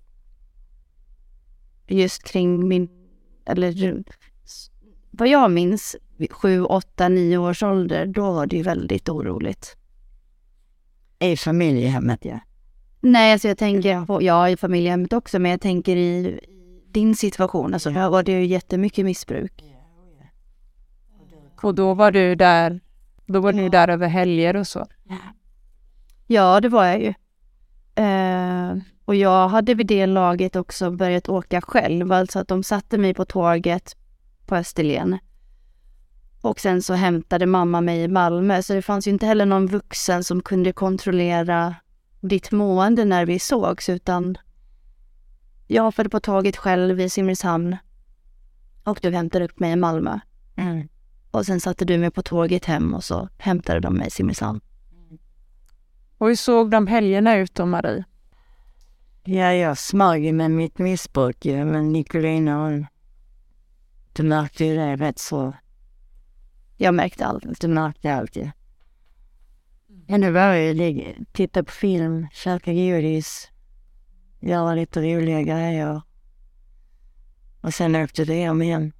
just 1.86 2.22
kring 2.22 2.68
min, 2.68 2.88
eller 3.46 4.02
vad 5.10 5.28
jag 5.28 5.50
minns, 5.50 5.96
sju, 6.30 6.64
åtta, 6.64 7.08
nio 7.08 7.38
års 7.38 7.62
ålder, 7.62 8.06
då 8.06 8.32
var 8.32 8.46
det 8.46 8.56
ju 8.56 8.62
väldigt 8.62 9.08
oroligt. 9.08 9.76
I 11.18 11.36
familjehemmet, 11.36 12.24
ja. 12.24 12.40
Nej, 13.00 13.32
alltså 13.32 13.48
jag 13.48 13.58
tänker 13.58 14.06
på, 14.06 14.22
ja 14.22 14.48
i 14.48 14.56
familjehemmet 14.56 15.12
också, 15.12 15.38
men 15.38 15.50
jag 15.50 15.60
tänker 15.60 15.96
i 15.96 16.40
din 16.92 17.16
situation, 17.16 17.74
alltså 17.74 17.90
här 17.90 18.10
var 18.10 18.22
det 18.22 18.32
ju 18.32 18.46
jättemycket 18.46 19.04
missbruk. 19.04 19.69
Och 21.62 21.74
då 21.74 21.94
var 21.94 22.10
du 22.10 22.34
där, 22.34 22.80
då 23.26 23.40
var 23.40 23.52
du 23.52 23.68
där 23.68 23.88
över 23.88 24.08
helger 24.08 24.56
och 24.56 24.66
så? 24.66 24.86
Ja, 26.26 26.60
det 26.60 26.68
var 26.68 26.84
jag 26.84 27.00
ju. 27.00 27.14
Eh, 28.04 28.76
och 29.04 29.14
jag 29.14 29.48
hade 29.48 29.74
vid 29.74 29.86
det 29.86 30.06
laget 30.06 30.56
också 30.56 30.90
börjat 30.90 31.28
åka 31.28 31.60
själv, 31.60 32.12
alltså 32.12 32.38
att 32.38 32.48
de 32.48 32.62
satte 32.62 32.98
mig 32.98 33.14
på 33.14 33.24
tåget 33.24 33.96
på 34.46 34.56
Österlen. 34.56 35.18
Och 36.42 36.60
sen 36.60 36.82
så 36.82 36.94
hämtade 36.94 37.46
mamma 37.46 37.80
mig 37.80 38.02
i 38.02 38.08
Malmö, 38.08 38.62
så 38.62 38.72
det 38.72 38.82
fanns 38.82 39.06
ju 39.06 39.10
inte 39.10 39.26
heller 39.26 39.46
någon 39.46 39.66
vuxen 39.66 40.24
som 40.24 40.42
kunde 40.42 40.72
kontrollera 40.72 41.74
ditt 42.20 42.52
mående 42.52 43.04
när 43.04 43.26
vi 43.26 43.38
sågs, 43.38 43.88
utan 43.88 44.38
jag 45.66 45.82
hoppade 45.82 46.08
på 46.08 46.20
tåget 46.20 46.56
själv 46.56 47.00
i 47.00 47.10
Simrishamn 47.10 47.76
och 48.84 48.98
du 49.02 49.10
hämtade 49.10 49.44
upp 49.44 49.60
mig 49.60 49.72
i 49.72 49.76
Malmö. 49.76 50.18
Mm. 50.56 50.88
Och 51.30 51.46
sen 51.46 51.60
satte 51.60 51.84
du 51.84 51.98
mig 51.98 52.10
på 52.10 52.22
tåget 52.22 52.64
hem 52.64 52.94
och 52.94 53.04
så 53.04 53.28
hämtade 53.38 53.80
de 53.80 53.94
mig 53.94 54.06
i 54.06 54.10
Simrishamn. 54.10 54.60
Och 56.18 56.28
hur 56.28 56.36
såg 56.36 56.70
de 56.70 56.86
helgerna 56.86 57.36
ut 57.36 57.54
då 57.54 57.66
Marie? 57.66 58.04
Ja, 59.24 59.52
jag 59.52 59.78
smög 59.78 60.34
med 60.34 60.50
mitt 60.50 60.78
missbruk 60.78 61.44
ju, 61.44 61.64
men 61.64 61.92
Nicolina 61.92 62.56
hon... 62.56 62.86
Du 64.12 64.22
märkte 64.22 64.64
ju 64.64 64.76
det 64.76 64.96
rätt 64.96 65.18
så. 65.18 65.54
Jag 66.76 66.94
märkte 66.94 67.26
allt. 67.26 67.60
Du 67.60 67.68
märkte 67.68 68.14
allt 68.14 68.36
ju. 68.36 68.50
Men 70.08 70.20
det 70.20 70.30
var 70.30 70.54
ju 70.54 71.14
titta 71.32 71.64
på 71.64 71.72
film, 71.72 72.26
käka 72.32 72.72
godis, 72.72 73.50
göra 74.40 74.74
lite 74.74 75.00
roliga 75.00 75.42
grejer. 75.42 76.02
Och 77.60 77.74
sen 77.74 77.96
åkte 77.96 78.24
du 78.24 78.34
hem 78.34 78.62
igen. 78.62 78.92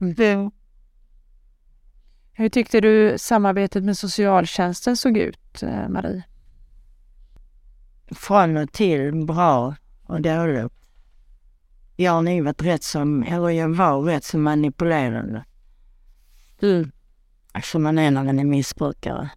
Mm. 0.00 0.50
Hur 2.38 2.48
tyckte 2.48 2.80
du 2.80 3.18
samarbetet 3.18 3.84
med 3.84 3.98
socialtjänsten 3.98 4.96
såg 4.96 5.16
ut, 5.16 5.62
eh, 5.62 5.88
Marie? 5.88 6.22
Från 8.10 8.56
och 8.56 8.72
till 8.72 9.26
bra 9.26 9.74
och 10.04 10.20
dåligt. 10.20 10.72
Jag 11.96 12.12
har 12.12 12.22
nog 12.22 12.44
varit 12.44 12.62
rätt 12.62 12.82
som, 12.82 13.22
eller 13.22 13.48
jag 13.48 13.68
var 13.68 14.02
rätt 14.02 14.24
så 14.24 14.38
manipulerande. 14.38 15.44
Mm. 16.62 16.90
Som 17.62 17.82
man 17.82 17.98
är 17.98 18.10
när 18.10 18.24
man 18.24 18.38
är 18.38 18.44
missbrukare. 18.44 19.30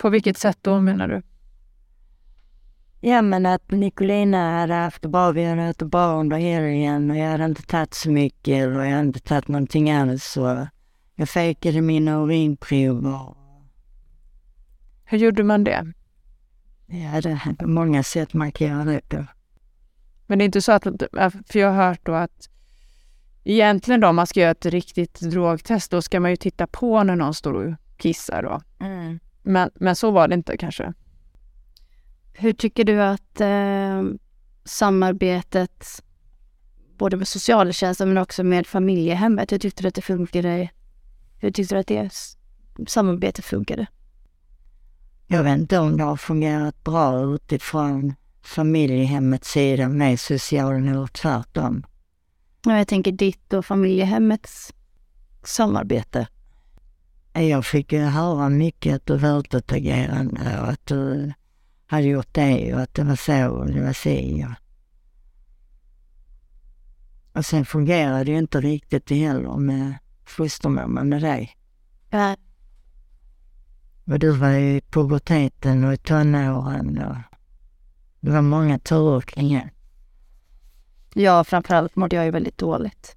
På 0.00 0.08
vilket 0.08 0.38
sätt 0.38 0.58
då 0.60 0.80
menar 0.80 1.08
du? 1.08 1.22
Ja 3.00 3.22
men 3.22 3.46
att 3.46 3.70
Nicolina 3.70 4.60
hade 4.60 4.74
haft 4.74 5.02
det 5.02 5.08
bra, 5.08 5.30
vi 5.30 5.44
hade 5.44 5.62
haft 5.62 5.78
det 5.78 5.84
bra 5.84 6.20
under 6.20 6.36
helgen 6.38 7.10
och 7.10 7.16
jag 7.16 7.30
hade 7.30 7.44
inte 7.44 7.62
tagit 7.62 7.94
så 7.94 8.10
mycket 8.10 8.66
och 8.66 8.86
jag 8.86 8.90
hade 8.90 9.00
inte 9.00 9.20
tagit 9.20 9.48
någonting 9.48 9.90
alls. 9.90 10.24
Så 10.24 10.66
jag 11.14 11.28
fejkade 11.28 11.80
mina 11.80 12.22
urinprover. 12.22 13.34
Hur 15.04 15.18
gjorde 15.18 15.42
man 15.42 15.64
det? 15.64 15.92
Ja, 16.86 17.20
det 17.20 17.30
är 17.30 17.66
många 17.66 18.02
sätt 18.02 18.34
man 18.34 18.52
kan 18.52 18.66
göra 18.66 18.84
det 18.84 19.08
på. 19.08 19.26
Men 20.26 20.38
det 20.38 20.42
är 20.42 20.46
inte 20.46 20.62
så 20.62 20.72
att, 20.72 20.84
för 21.46 21.58
jag 21.58 21.72
har 21.72 21.88
hört 21.88 22.00
då 22.02 22.12
att 22.14 22.48
egentligen 23.44 24.00
då 24.00 24.08
om 24.08 24.16
man 24.16 24.26
ska 24.26 24.40
göra 24.40 24.50
ett 24.50 24.66
riktigt 24.66 25.20
drogtest, 25.20 25.90
då 25.90 26.02
ska 26.02 26.20
man 26.20 26.30
ju 26.30 26.36
titta 26.36 26.66
på 26.66 27.02
när 27.02 27.16
någon 27.16 27.34
står 27.34 27.52
och 27.52 27.74
kissar 27.96 28.42
då. 28.42 28.62
Mm. 28.86 29.18
Men, 29.42 29.70
men 29.74 29.96
så 29.96 30.10
var 30.10 30.28
det 30.28 30.34
inte 30.34 30.56
kanske. 30.56 30.92
Hur 32.32 32.52
tycker 32.52 32.84
du 32.84 33.02
att 33.02 33.40
eh, 33.40 34.02
samarbetet 34.64 36.02
både 36.98 37.16
med 37.16 37.28
socialtjänsten 37.28 38.08
men 38.08 38.18
också 38.18 38.44
med 38.44 38.66
familjehemmet, 38.66 39.52
hur 39.52 39.58
tyckte 39.58 39.82
du 39.82 39.88
att 39.88 39.94
det 39.94 40.02
funkade? 40.02 40.68
Hur 41.44 41.50
tyckte 41.50 41.74
du 41.74 41.78
att 41.78 41.86
det 41.86 42.10
samarbetet 42.86 43.44
funkade? 43.44 43.86
Jag 45.26 45.42
vet 45.42 45.58
inte 45.58 45.78
om 45.78 45.96
det 45.96 46.04
har 46.04 46.16
fungerat 46.16 46.84
bra 46.84 47.34
utifrån 47.34 48.14
familjehemmets 48.42 49.50
sida 49.50 49.88
med 49.88 50.20
socialen 50.20 50.88
eller 50.88 51.06
tvärtom. 51.06 51.86
Ja, 52.64 52.78
Jag 52.78 52.88
tänker 52.88 53.12
ditt 53.12 53.52
och 53.52 53.66
familjehemmets 53.66 54.74
samarbete. 55.42 56.28
Jag 57.32 57.66
fick 57.66 57.92
ju 57.92 58.00
höra 58.00 58.48
mycket 58.48 58.94
att 58.94 59.06
du 59.06 59.16
var 59.16 59.40
utåtagerande 59.40 60.60
och 60.60 60.68
att 60.68 60.86
du 60.86 61.32
hade 61.86 62.06
gjort 62.06 62.34
det 62.34 62.74
och 62.74 62.80
att 62.80 62.94
det 62.94 63.04
var 63.04 63.16
så 63.16 63.48
och 63.48 63.66
det 63.66 63.82
var 63.82 63.92
si. 63.92 64.46
Och, 67.32 67.46
sen 67.46 67.64
fungerade 67.64 68.24
det 68.24 68.38
inte 68.38 68.60
riktigt 68.60 69.10
heller 69.10 69.56
med 69.56 69.94
fostermamma 70.26 71.04
med 71.04 71.22
dig. 71.22 71.56
Ja, 72.10 72.36
Och 74.06 74.18
du 74.18 74.30
var 74.30 74.48
ju 74.50 74.76
i 74.76 74.80
puberteten 74.80 75.84
och 75.84 75.92
i 75.92 75.96
tonåren 75.96 76.98
och 76.98 77.16
det 78.20 78.30
var 78.30 78.42
många 78.42 78.78
turer 78.78 79.20
kring 79.20 79.54
det. 79.54 79.70
ja 81.14 81.44
framförallt 81.44 81.96
mådde 81.96 82.16
jag 82.16 82.24
ju 82.24 82.30
väldigt 82.30 82.58
dåligt. 82.58 83.16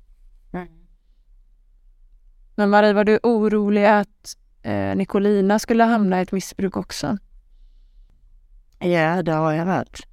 Men 2.55 2.69
Marie, 2.69 2.93
var 2.93 3.03
du 3.03 3.19
orolig 3.23 3.85
att 3.85 4.37
eh, 4.61 4.95
Nicolina 4.95 5.59
skulle 5.59 5.83
hamna 5.83 6.19
i 6.19 6.23
ett 6.23 6.31
missbruk 6.31 6.77
också? 6.77 7.17
Ja, 8.79 9.23
det 9.23 9.31
har 9.33 9.53
jag 9.53 9.65
varit. 9.65 10.07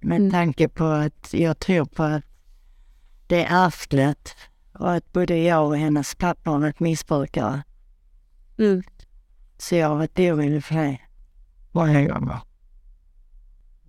Med 0.00 0.16
Mm. 0.20 0.30
tanke 0.30 0.68
på 0.68 0.84
att 0.84 1.34
jag 1.34 1.58
tror 1.58 1.84
på 1.84 2.02
att 2.02 2.24
det 3.26 3.44
är 3.44 3.66
ärftligt 3.66 4.34
och 4.78 4.92
att 4.92 5.12
både 5.12 5.36
jag 5.38 5.66
och 5.66 5.76
hennes 5.76 6.14
pappa 6.14 6.50
har 6.50 6.58
varit 6.58 6.80
missbrukare. 6.80 7.62
Mm. 8.58 8.82
Så 9.58 9.74
jag 9.76 9.88
har 9.88 9.96
varit 9.96 10.18
orolig 10.18 10.64
för 10.64 10.74
det. 10.74 10.98
Många 11.72 12.02
gånger. 12.02 12.40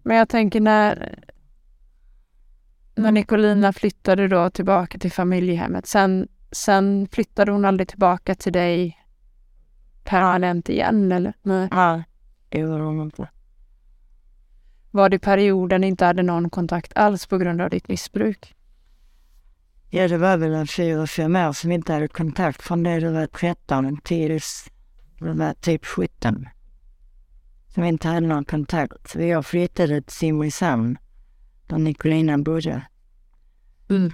Men 0.04 0.17
jag 0.17 0.30
tänker 0.30 0.62
när, 0.62 1.19
när 2.95 3.12
Nicolina 3.12 3.73
flyttade 3.73 4.28
då 4.28 4.50
tillbaka 4.50 5.00
till 5.00 5.12
familjehemmet, 5.12 5.86
sen, 5.86 6.28
sen 6.52 7.08
flyttade 7.12 7.52
hon 7.52 7.65
aldrig 7.65 7.88
tillbaka 7.88 8.36
till 8.36 8.54
dig 8.54 8.97
permanent 10.04 10.69
igen 10.69 11.12
eller? 11.12 11.34
Nej. 11.41 12.04
Det 12.50 12.60
gjorde 12.60 12.84
hon 12.84 13.02
inte. 13.02 13.30
Var 14.91 15.10
det 15.10 15.19
perioden 15.19 15.84
inte 15.84 16.06
hade 16.06 16.23
någon 16.23 16.50
kontakt 16.50 16.93
alls 16.95 17.28
på 17.28 17.38
grund 17.38 17.62
av 17.62 17.69
ditt 17.69 17.88
missbruk? 17.88 18.57
Ja, 19.89 20.08
det 20.08 20.17
var 20.17 20.38
väl 20.38 20.54
en 20.54 20.67
fyra, 20.67 21.08
fem 21.08 21.36
år 21.36 21.54
som 21.54 21.69
vi 21.69 21.76
inte 21.76 21.93
hade 21.93 22.08
kontakt 22.08 22.62
från 22.62 22.84
det 22.84 23.00
du 23.00 23.12
var 23.12 23.28
13 23.28 23.97
tills 24.04 24.69
du 25.19 25.34
var 25.34 25.54
typ 25.54 25.86
17. 25.86 26.47
Som 27.67 27.84
vi 27.84 27.89
inte 27.89 28.08
hade 28.08 28.28
någon 28.28 28.45
kontakt. 28.45 29.10
Så 29.10 29.21
jag 29.21 29.45
flyttade 29.45 30.02
till 30.02 30.13
Simrishamn 30.13 30.97
där 31.67 31.78
Nicolina 31.78 32.38
bodde. 32.38 32.82
Mm. 33.89 34.12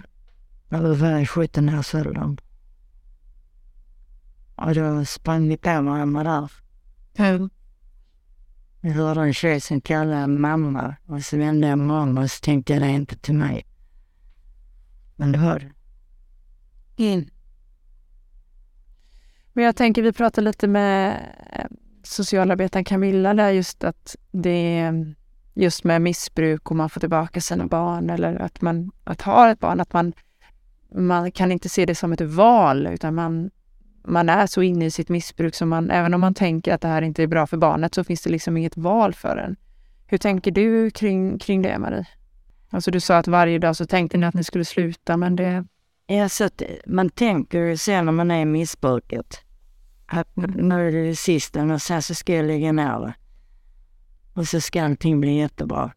Vi 0.69 0.95
var 0.95 1.19
i 1.19 1.25
17-årsåldern. 1.25 2.37
Och 4.55 4.75
då 4.75 5.05
sprang 5.05 5.49
vi 5.49 5.57
på 5.57 5.81
varandra 5.81 6.23
där. 6.23 6.51
Mm. 7.15 7.49
Jag 8.81 8.91
hörde 8.91 9.21
en 9.21 9.33
tjej 9.33 9.61
som 9.61 9.81
kallade 9.81 10.27
mamma 10.27 10.95
och 11.05 11.23
så 11.23 11.37
vände 11.37 11.67
jag 11.67 11.79
mig 11.79 11.97
om 11.97 12.17
och 12.17 12.31
så 12.31 12.39
tänkte 12.39 12.73
jag 12.73 12.81
det 12.81 12.89
inte 12.89 13.17
till 13.17 13.35
mig. 13.35 13.65
Men 15.15 15.31
du 15.31 15.39
hör. 15.39 15.73
In. 16.95 17.29
Men 19.53 19.65
jag 19.65 19.75
tänker, 19.75 20.01
vi 20.01 20.13
pratade 20.13 20.45
lite 20.45 20.67
med 20.67 21.17
eh, 21.53 21.65
socialarbetaren 22.03 22.85
Camilla 22.85 23.33
där 23.33 23.49
just 23.49 23.83
att 23.83 24.15
det 24.31 24.77
är 24.79 25.15
just 25.53 25.83
med 25.83 26.01
missbruk 26.01 26.71
och 26.71 26.75
man 26.77 26.89
får 26.89 26.99
tillbaka 26.99 27.41
sina 27.41 27.65
barn 27.65 28.09
eller 28.09 28.35
att 28.35 28.61
man 28.61 28.91
att 29.03 29.21
ha 29.21 29.51
ett 29.51 29.59
barn, 29.59 29.79
att 29.79 29.93
man, 29.93 30.13
man 30.95 31.31
kan 31.31 31.51
inte 31.51 31.69
se 31.69 31.85
det 31.85 31.95
som 31.95 32.13
ett 32.13 32.21
val 32.21 32.87
utan 32.87 33.15
man, 33.15 33.51
man 34.03 34.29
är 34.29 34.47
så 34.47 34.61
inne 34.61 34.85
i 34.85 34.91
sitt 34.91 35.09
missbruk 35.09 35.55
så 35.55 35.65
man, 35.65 35.91
även 35.91 36.13
om 36.13 36.21
man 36.21 36.33
tänker 36.33 36.73
att 36.73 36.81
det 36.81 36.87
här 36.87 37.01
inte 37.01 37.23
är 37.23 37.27
bra 37.27 37.47
för 37.47 37.57
barnet 37.57 37.95
så 37.95 38.03
finns 38.03 38.21
det 38.21 38.29
liksom 38.29 38.57
inget 38.57 38.77
val 38.77 39.13
för 39.13 39.37
en. 39.37 39.55
Hur 40.07 40.17
tänker 40.17 40.51
du 40.51 40.91
kring, 40.91 41.39
kring 41.39 41.61
det 41.61 41.79
Marie? 41.79 42.05
Alltså 42.73 42.91
du 42.91 42.99
sa 42.99 43.17
att 43.17 43.27
varje 43.27 43.59
dag 43.59 43.75
så 43.75 43.85
tänkte 43.85 44.17
ni 44.17 44.25
att 44.25 44.33
ni 44.33 44.43
skulle 44.43 44.65
sluta 44.65 45.17
men 45.17 45.35
det... 45.35 45.65
Ja, 46.07 46.29
så 46.29 46.43
att 46.43 46.61
man 46.85 47.09
tänker 47.09 47.59
ju 47.59 47.77
sen 47.77 48.05
när 48.05 48.11
man 48.11 48.31
är 48.31 48.41
i 48.41 48.45
missbruket 48.45 49.39
att 50.05 50.35
nu 50.35 50.87
är 50.87 50.91
det 50.91 51.07
det 51.07 51.15
sista 51.15 51.63
och 51.63 51.81
sen 51.81 52.01
så 52.01 52.15
ska 52.15 52.35
jag 52.35 52.45
lägga 52.45 52.71
ner 52.71 52.99
det. 52.99 53.13
Och 54.33 54.47
så 54.47 54.61
ska 54.61 54.83
allting 54.83 55.19
bli 55.19 55.37
jättebra. 55.37 55.91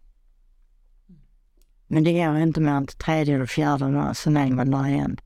Men 1.87 2.05
det 2.05 2.13
går 2.13 2.37
inte 2.37 2.61
mer 2.61 2.73
än 2.73 2.87
till 2.87 2.99
tredje 2.99 3.35
eller 3.35 3.47
fjärde 3.47 3.93
dagen, 3.93 4.15
sen 4.15 4.37
är 4.37 4.51
man 4.51 4.71
där 4.71 4.89
igen. 4.89 5.17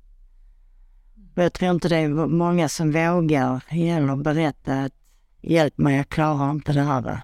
Och 1.37 1.43
jag 1.43 1.53
tror 1.53 1.71
inte 1.71 1.89
det 1.89 1.97
är 1.97 2.09
många 2.27 2.69
som 2.69 2.93
vågar 2.93 3.65
heller 3.67 4.17
berätta 4.17 4.83
att 4.83 4.93
hjälp 5.41 5.79
mig, 5.79 5.97
jag 5.97 6.09
klarar 6.09 6.51
inte 6.51 6.73
det 6.73 6.83
här. 6.83 7.23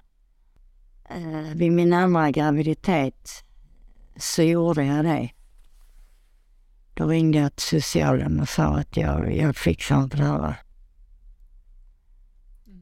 Eh, 1.09 1.55
vid 1.55 1.71
min 1.71 1.93
andra 1.93 2.31
graviditet 2.31 3.43
så 4.17 4.43
gjorde 4.43 4.85
jag 4.85 5.05
det. 5.05 5.29
Då 6.93 7.07
ringde 7.07 7.37
jag 7.37 7.55
till 7.55 7.81
socialen 7.81 8.39
och 8.39 8.49
sa 8.49 8.63
att 8.63 8.97
jag, 8.97 9.35
jag 9.35 9.55
fixar 9.55 10.03
inte 10.03 10.17
det 10.17 10.23
här. 10.23 10.55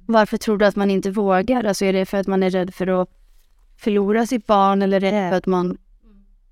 Varför 0.07 0.37
tror 0.37 0.57
du 0.57 0.65
att 0.65 0.75
man 0.75 0.91
inte 0.91 1.11
vågar? 1.11 1.63
Alltså 1.63 1.85
är 1.85 1.93
det 1.93 2.05
för 2.05 2.17
att 2.17 2.27
man 2.27 2.43
är 2.43 2.49
rädd 2.49 2.73
för 2.73 3.01
att 3.01 3.09
förlora 3.77 4.25
sitt 4.27 4.47
barn 4.47 4.81
eller 4.81 5.03
är 5.03 5.11
det 5.23 5.29
för 5.29 5.37
att 5.37 5.45
man... 5.45 5.77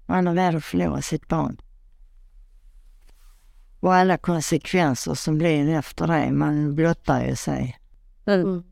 Man 0.06 0.28
är 0.28 0.36
rädd 0.36 0.56
att 0.56 0.64
förlora 0.64 1.02
sitt 1.02 1.28
barn. 1.28 1.58
Och 3.80 3.94
alla 3.94 4.18
konsekvenser 4.18 5.14
som 5.14 5.38
blir 5.38 5.70
efter 5.70 6.08
det. 6.08 6.32
Man 6.32 6.76
blottar 6.76 7.26
ju 7.26 7.36
sig, 7.36 7.80
Mm. 8.26 8.64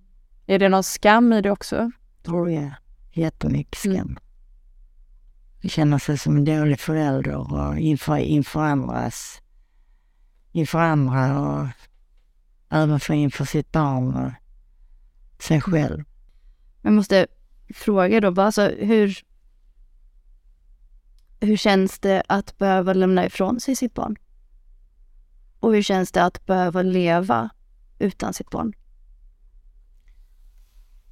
Är 0.45 0.59
det 0.59 0.69
någon 0.69 0.83
skam 0.83 1.33
i 1.33 1.41
det 1.41 1.51
också? 1.51 1.91
tror 2.23 2.51
jag. 2.51 2.71
Jättemycket 3.11 3.79
skam. 3.79 3.93
Mm. 3.93 4.17
Känner 5.63 5.97
sig 5.97 6.17
som 6.17 6.37
en 6.37 6.45
dålig 6.45 6.79
förälder 6.79 7.35
och 7.35 7.79
inför, 7.79 8.17
inför 8.17 8.59
andras. 8.59 9.41
Inför 10.51 10.79
andra 10.79 11.39
och 11.39 11.67
även 12.69 12.99
för 12.99 13.13
inför 13.13 13.45
sitt 13.45 13.71
barn 13.71 14.15
och 14.15 14.31
sig 15.43 15.61
själv. 15.61 16.03
Jag 16.81 16.93
måste 16.93 17.27
fråga 17.73 18.19
då 18.19 18.31
bara, 18.31 18.45
alltså, 18.45 18.67
hur... 18.67 19.17
Hur 21.43 21.57
känns 21.57 21.99
det 21.99 22.23
att 22.27 22.57
behöva 22.57 22.93
lämna 22.93 23.25
ifrån 23.25 23.59
sig 23.59 23.75
sitt 23.75 23.93
barn? 23.93 24.15
Och 25.59 25.73
hur 25.73 25.81
känns 25.81 26.11
det 26.11 26.23
att 26.23 26.45
behöva 26.45 26.81
leva 26.81 27.49
utan 27.99 28.33
sitt 28.33 28.49
barn? 28.49 28.73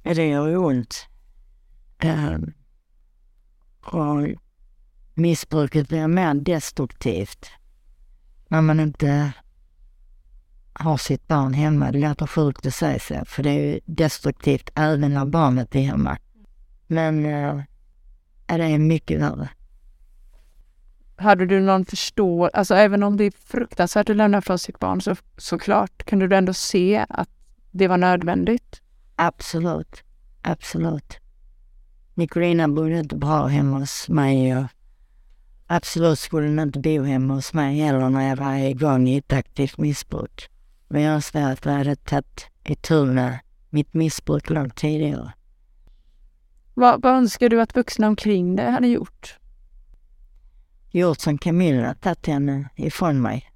Det 0.02 0.28
gör 0.28 0.56
ont. 0.56 1.06
Um, 2.04 2.52
och 3.92 4.28
missbruket 5.14 5.88
blir 5.88 6.08
mer 6.08 6.34
destruktivt 6.34 7.50
när 8.48 8.60
man 8.60 8.80
inte 8.80 9.32
har 10.72 10.96
sitt 10.96 11.28
barn 11.28 11.54
hemma. 11.54 11.92
Det 11.92 11.98
låter 11.98 12.26
sjukt 12.26 12.66
att 12.66 12.74
säga 12.74 12.98
så, 12.98 13.24
för 13.26 13.42
det 13.42 13.50
är 13.50 13.74
ju 13.74 13.80
destruktivt 13.84 14.70
även 14.74 15.14
när 15.14 15.24
barnet 15.24 15.74
är 15.74 15.80
hemma. 15.80 16.18
Men 16.86 17.26
uh, 17.26 17.62
ja, 18.46 18.58
det 18.58 18.64
är 18.64 18.78
mycket 18.78 19.20
värre. 19.20 19.48
Hade 21.16 21.46
du 21.46 21.60
någon 21.60 21.84
förståelse, 21.84 22.56
alltså 22.56 22.74
även 22.74 23.02
om 23.02 23.16
det 23.16 23.24
är 23.24 23.30
fruktansvärt 23.30 24.10
att 24.10 24.16
lämna 24.16 24.42
från 24.42 24.58
sitt 24.58 24.78
barn 24.78 25.00
så 25.00 25.16
såklart, 25.36 26.04
kunde 26.04 26.28
du 26.28 26.36
ändå 26.36 26.52
se 26.54 27.06
att 27.08 27.30
det 27.70 27.88
var 27.88 27.96
nödvändigt? 27.96 28.82
Absolut. 29.16 30.02
Absolut. 30.42 31.19
Nicolina 32.14 32.68
bodde 32.68 32.98
inte 32.98 33.16
bra 33.16 33.46
hemma 33.46 33.78
hos 33.78 34.08
mig 34.08 34.56
och 34.56 34.64
absolut 35.66 36.18
skulle 36.18 36.46
hon 36.46 36.58
inte 36.58 36.78
bo 36.78 37.02
hemma 37.02 37.34
hos 37.34 37.54
mig 37.54 37.78
heller 37.78 38.10
när 38.10 38.28
jag 38.28 38.36
var 38.36 38.54
igång 38.54 39.08
i 39.08 39.16
ett 39.16 39.32
aktivt 39.32 39.78
missbruk. 39.78 40.50
Men 40.88 41.02
jag 41.02 41.14
önskar 41.14 41.52
att 41.52 41.64
jag 41.64 41.72
hade 41.72 41.96
tagit 41.96 42.46
itu 42.64 43.04
med 43.04 43.38
mitt 43.70 43.94
missbruk 43.94 44.50
långt 44.50 44.76
tidigare. 44.76 45.32
Vad, 46.74 47.02
vad 47.02 47.12
önskar 47.12 47.48
du 47.48 47.60
att 47.60 47.76
vuxna 47.76 48.08
omkring 48.08 48.56
dig 48.56 48.70
hade 48.70 48.88
gjort? 48.88 49.38
Gjort 50.90 51.20
som 51.20 51.38
Camilla, 51.38 51.94
tagit 51.94 52.26
henne 52.26 52.68
ifrån 52.76 53.22
mig. 53.22 53.50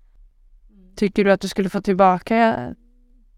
Tycker 0.97 1.25
du 1.25 1.33
att 1.33 1.41
du 1.41 1.49
skulle 1.49 1.69
få 1.69 1.81
tillbaka 1.81 2.69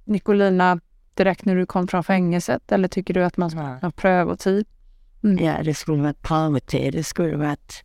Nicolina 0.05 0.81
direkt 1.14 1.44
när 1.44 1.57
du 1.57 1.66
kom 1.66 1.88
från 1.88 2.05
fängelset 2.05 2.72
eller 2.72 2.88
tycker 2.88 3.14
du 3.14 3.24
att 3.24 3.37
man 3.37 3.50
ska 3.50 3.61
ha 3.61 3.90
prövotid? 3.90 4.66
Ja, 5.35 5.62
det 5.62 5.75
skulle 5.75 6.03
varit 6.03 6.23
prövotid. 6.23 6.93
Det 6.93 7.05
skulle 7.05 7.37
varit... 7.37 7.85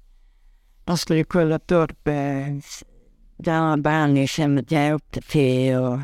De 0.86 0.98
skulle 0.98 1.24
kollat 1.24 1.72
upp 1.72 2.08
eh, 2.08 2.48
det 3.38 3.52
här 3.52 3.78
behandlingshemmet 3.78 4.72
jag 4.72 4.96
åkte 4.96 5.22
till 5.22 5.76
och... 5.76 6.00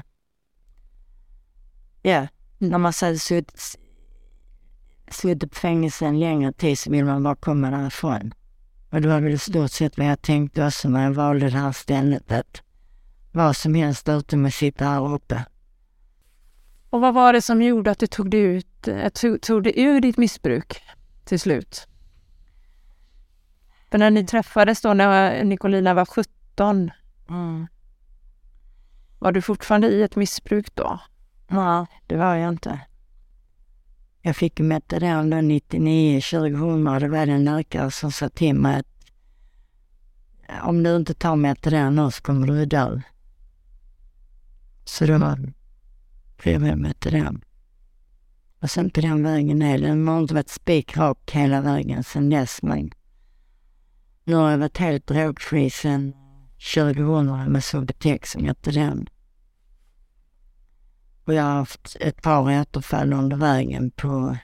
Ja, 2.01 2.27
när 2.57 2.77
man 2.77 2.93
hade 3.01 3.19
suttit, 3.19 3.79
suttit 5.11 5.51
på 5.51 5.59
fängelse 5.59 6.05
en 6.05 6.19
längre 6.19 6.53
tid 6.53 6.79
så 6.79 6.91
vill 6.91 7.05
man 7.05 7.23
bara 7.23 7.35
komma 7.35 7.71
därifrån. 7.71 8.33
Och 8.89 9.01
det 9.01 9.07
var 9.07 9.19
väl 9.19 9.33
i 9.33 9.37
stort 9.37 9.71
sett 9.71 9.97
vad 9.97 10.07
jag 10.07 10.21
tänkte 10.21 10.67
också 10.67 10.89
när 10.89 11.03
jag 11.03 11.11
valde 11.11 11.49
det 11.49 11.57
här 11.57 11.71
stället. 11.71 12.31
Att 12.31 12.61
vad 13.31 13.55
som 13.55 13.75
helst 13.75 14.09
utom 14.09 14.45
att 14.45 14.53
sitta 14.53 14.85
här 14.85 15.13
uppe. 15.13 15.45
Och 16.89 17.01
vad 17.01 17.13
var 17.13 17.33
det 17.33 17.41
som 17.41 17.61
gjorde 17.61 17.91
att 17.91 17.99
du 17.99 18.07
tog 18.07 18.29
dig, 18.29 18.39
ut, 18.39 18.87
eh, 18.87 19.09
tog, 19.09 19.41
tog 19.41 19.63
dig 19.63 19.73
ur 19.75 20.01
ditt 20.01 20.17
missbruk 20.17 20.81
till 21.27 21.39
slut? 21.39 21.87
För 23.91 23.97
när 23.97 24.09
ni 24.11 24.25
träffades 24.25 24.81
då 24.81 24.93
när 24.93 25.43
Nicolina 25.43 25.93
var 25.93 26.05
17, 26.05 26.91
Mm. 27.29 27.67
var 29.19 29.31
du 29.31 29.41
fortfarande 29.41 29.87
i 29.87 30.01
ett 30.03 30.15
missbruk 30.15 30.75
då? 30.75 30.99
Nej, 31.47 31.85
det 32.07 32.15
var 32.17 32.35
jag 32.35 32.49
inte. 32.49 32.79
Jag 34.21 34.35
fick 34.35 34.59
metadon 34.59 35.29
då 35.29 35.41
99, 35.41 36.21
2000 36.21 36.87
och 36.87 36.99
det 36.99 37.07
var 37.07 37.27
en 37.27 37.43
läkare 37.43 37.91
som 37.91 38.11
sa 38.11 38.29
till 38.29 38.55
mig 38.55 38.79
att 38.79 38.85
om 40.63 40.83
du 40.83 40.95
inte 40.95 41.13
tar 41.13 41.35
metadon 41.35 41.95
nu 41.95 42.11
så 42.11 42.21
kommer 42.23 42.47
du 42.47 42.65
dö. 42.65 43.01
Så 44.85 45.05
då 45.05 45.35
blev 46.37 46.65
jag 46.67 46.77
metadon. 46.77 47.41
Och 48.59 48.69
sen 48.71 48.89
på 48.89 49.01
den 49.01 49.23
vägen 49.23 49.61
är 49.61 49.77
det. 49.77 49.87
Den 49.87 50.07
har 50.07 50.19
inte 50.19 50.33
varit 50.33 50.49
spikrak 50.49 51.31
hela 51.31 51.61
vägen 51.61 52.03
sedan 52.03 52.29
dess 52.29 52.61
men 52.61 52.91
nu 54.23 54.35
har 54.35 54.51
jag 54.51 54.57
varit 54.57 54.77
helt 54.77 55.07
drogfri 55.07 55.69
sedan 55.69 56.13
2000 56.75 57.51
med 57.51 57.63
Subutex 57.63 58.35
och 58.35 58.41
metadon. 58.41 59.07
Och 61.25 61.33
jag 61.33 61.43
har 61.43 61.53
haft 61.53 61.97
ett 61.99 62.21
par 62.21 62.61
återfall 62.61 63.13
under 63.13 63.37
vägen 63.37 63.91
på 63.91 64.37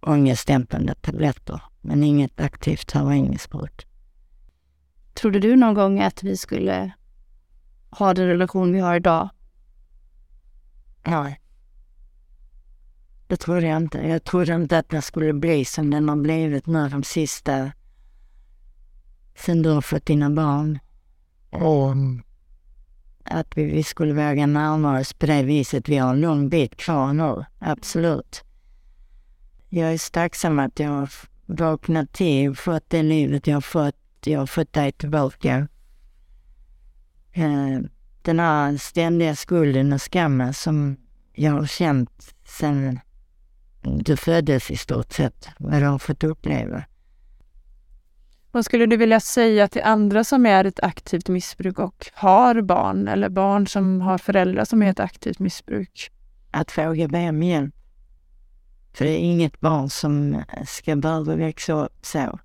ångestdämpande 0.00 0.94
tabletter, 0.94 1.62
men 1.80 2.04
inget 2.04 2.40
aktivt 2.40 2.90
heroinmissbruk. 2.90 3.86
Trodde 5.14 5.38
du 5.38 5.56
någon 5.56 5.74
gång 5.74 6.00
att 6.00 6.22
vi 6.22 6.36
skulle 6.36 6.92
ha 7.90 8.14
den 8.14 8.26
relation 8.26 8.72
vi 8.72 8.80
har 8.80 8.96
idag? 8.96 9.28
Nej. 11.06 11.40
Det 13.30 13.36
trodde 13.36 13.66
jag 13.66 13.76
inte. 13.76 13.98
Jag 13.98 14.24
trodde 14.24 14.54
inte 14.54 14.78
att 14.78 14.88
det 14.88 15.02
skulle 15.02 15.32
bli 15.32 15.64
som 15.64 15.90
den 15.90 16.08
har 16.08 16.16
blivit 16.16 16.66
nu 16.66 16.88
de 16.88 17.02
sista... 17.02 17.72
Sen 19.34 19.62
du 19.62 19.70
har 19.70 19.80
fått 19.80 20.06
dina 20.06 20.30
barn. 20.30 20.78
Och 21.50 21.94
att 23.24 23.46
vi, 23.56 23.64
vi 23.64 23.82
skulle 23.82 24.12
våga 24.12 24.46
närma 24.46 25.00
oss 25.00 25.12
på 25.12 25.26
det 25.26 25.42
viset. 25.42 25.88
Vi 25.88 25.96
har 25.96 26.10
en 26.10 26.20
lång 26.20 26.48
bit 26.48 26.76
kvar 26.76 27.12
nu, 27.12 27.44
absolut. 27.58 28.44
Jag 29.68 29.92
är 29.92 29.98
så 29.98 30.10
tacksam 30.10 30.58
att 30.58 30.78
jag 30.78 30.90
har 30.90 31.10
vaknat 31.46 32.12
till 32.12 32.50
och 32.50 32.58
fått 32.58 32.90
det 32.90 33.02
livet 33.02 33.46
jag 33.46 33.56
har 33.56 33.60
fått. 33.60 33.96
Jag 34.24 34.38
har 34.38 34.46
fått 34.46 34.72
dig 34.72 34.92
tillbaka. 34.92 35.68
Eh, 37.32 37.80
den 38.22 38.40
här 38.40 38.76
ständiga 38.76 39.36
skulden 39.36 39.92
och 39.92 40.02
skammen 40.02 40.54
som 40.54 40.96
jag 41.32 41.52
har 41.52 41.66
känt 41.66 42.34
sen 42.44 43.00
du 43.82 44.16
föddes 44.16 44.70
i 44.70 44.76
stort 44.76 45.12
sett, 45.12 45.48
vad 45.58 45.82
har 45.82 45.98
fått 45.98 46.24
uppleva. 46.24 46.84
Vad 48.52 48.64
skulle 48.64 48.86
du 48.86 48.96
vilja 48.96 49.20
säga 49.20 49.68
till 49.68 49.82
andra 49.82 50.24
som 50.24 50.46
är 50.46 50.64
ett 50.64 50.80
aktivt 50.80 51.28
missbruk 51.28 51.78
och 51.78 52.06
har 52.14 52.62
barn 52.62 53.08
eller 53.08 53.28
barn 53.28 53.66
som 53.66 54.00
har 54.00 54.18
föräldrar 54.18 54.64
som 54.64 54.82
är 54.82 54.90
ett 54.90 55.00
aktivt 55.00 55.38
missbruk? 55.38 56.10
Att 56.50 56.78
våga 56.78 57.08
be 57.08 57.28
om 57.28 57.42
hjälp. 57.42 57.74
För 58.92 59.04
det 59.04 59.10
är 59.10 59.18
inget 59.18 59.60
barn 59.60 59.90
som 59.90 60.42
ska 60.66 60.96
behöva 60.96 61.36
växa 61.36 61.72
upp 61.72 62.06
så. 62.06 62.38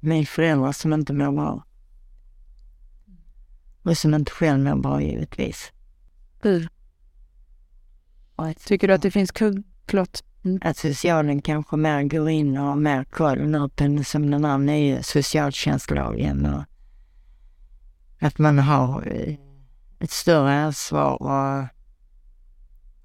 Med 0.00 0.28
föräldrar 0.28 0.72
som 0.72 0.92
inte 0.92 1.12
mår 1.12 1.32
bra. 1.32 1.64
Och 3.82 3.98
som 3.98 4.14
inte 4.14 4.32
själv 4.32 4.64
mår 4.64 4.76
bra 4.76 5.02
givetvis. 5.02 5.72
Mm. 6.44 6.68
Tycker 8.66 8.88
du 8.88 8.94
att 8.94 9.02
det 9.02 9.10
finns 9.10 9.30
kund... 9.30 9.64
Mm. 10.44 10.58
Att 10.62 10.76
socialen 10.76 11.42
kanske 11.42 11.76
mer 11.76 12.02
går 12.02 12.30
in 12.30 12.58
och 12.58 12.64
har 12.64 12.76
mer 12.76 13.04
koll 13.04 13.38
nu 13.38 13.68
på 13.68 14.04
som 14.04 14.30
den 14.30 14.44
här 14.44 14.58
nya 14.58 15.02
socialtjänstlagen 15.02 16.46
och 16.46 16.64
att 18.20 18.38
man 18.38 18.58
har 18.58 19.06
eh, 19.06 19.34
ett 19.98 20.10
större 20.10 20.52
ansvar 20.52 21.22
och, 21.22 21.68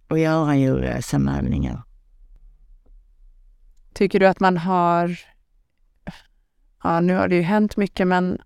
och 0.07 0.19
göra 0.19 0.55
djurrättsanmälningar. 0.55 1.83
Tycker 3.93 4.19
du 4.19 4.27
att 4.27 4.39
man 4.39 4.57
har... 4.57 5.19
Ja, 6.83 6.99
nu 6.99 7.15
har 7.15 7.27
det 7.27 7.35
ju 7.35 7.41
hänt 7.41 7.77
mycket, 7.77 8.07
men, 8.07 8.41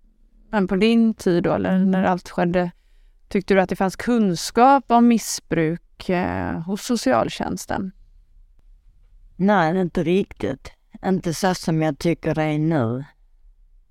men 0.50 0.68
på 0.68 0.76
din 0.76 1.14
tid 1.14 1.42
då, 1.42 1.52
eller 1.52 1.78
när 1.78 2.04
allt 2.04 2.28
skedde, 2.28 2.70
tyckte 3.28 3.54
du 3.54 3.60
att 3.60 3.68
det 3.68 3.76
fanns 3.76 3.96
kunskap 3.96 4.84
om 4.88 5.08
missbruk 5.08 6.08
eh, 6.08 6.60
hos 6.60 6.82
socialtjänsten? 6.82 7.92
Nej, 9.36 9.80
inte 9.80 10.02
riktigt. 10.04 10.72
Inte 11.04 11.34
så 11.34 11.54
som 11.54 11.82
jag 11.82 11.98
tycker 11.98 12.34
det 12.34 12.42
är 12.42 12.58
nu. 12.58 13.04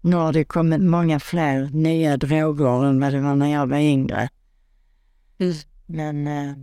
Nu 0.02 0.16
har 0.16 0.34
det 0.34 0.44
kommit 0.44 0.82
många 0.82 1.20
fler 1.20 1.70
nya 1.70 2.18
droger 2.18 2.86
än 2.86 3.00
vad 3.00 3.14
det 3.14 3.20
var 3.20 3.36
när 3.36 3.52
jag 3.52 3.68
var 3.68 3.78
yngre. 3.78 4.30
Mm. 5.38 5.54
Men 5.86 6.28
eh, 6.28 6.56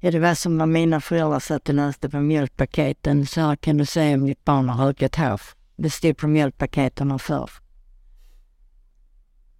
ja, 0.00 0.10
det 0.10 0.18
var 0.18 0.34
som 0.34 0.58
när 0.58 0.66
mina 0.66 1.00
föräldrar 1.00 1.40
satt 1.40 1.68
och 1.68 1.74
läste 1.74 2.10
på 2.10 2.20
mjölkpaketen. 2.20 3.26
Så 3.26 3.40
här 3.40 3.56
kan 3.56 3.76
du 3.76 3.86
se 3.86 4.14
om 4.14 4.26
ditt 4.26 4.44
barn 4.44 4.68
har 4.68 4.86
rökat 4.86 5.16
hasch. 5.16 5.54
Det 5.76 5.90
stod 5.90 6.16
på 6.16 6.28
mjölkpaketen 6.28 7.18
förr. 7.18 7.50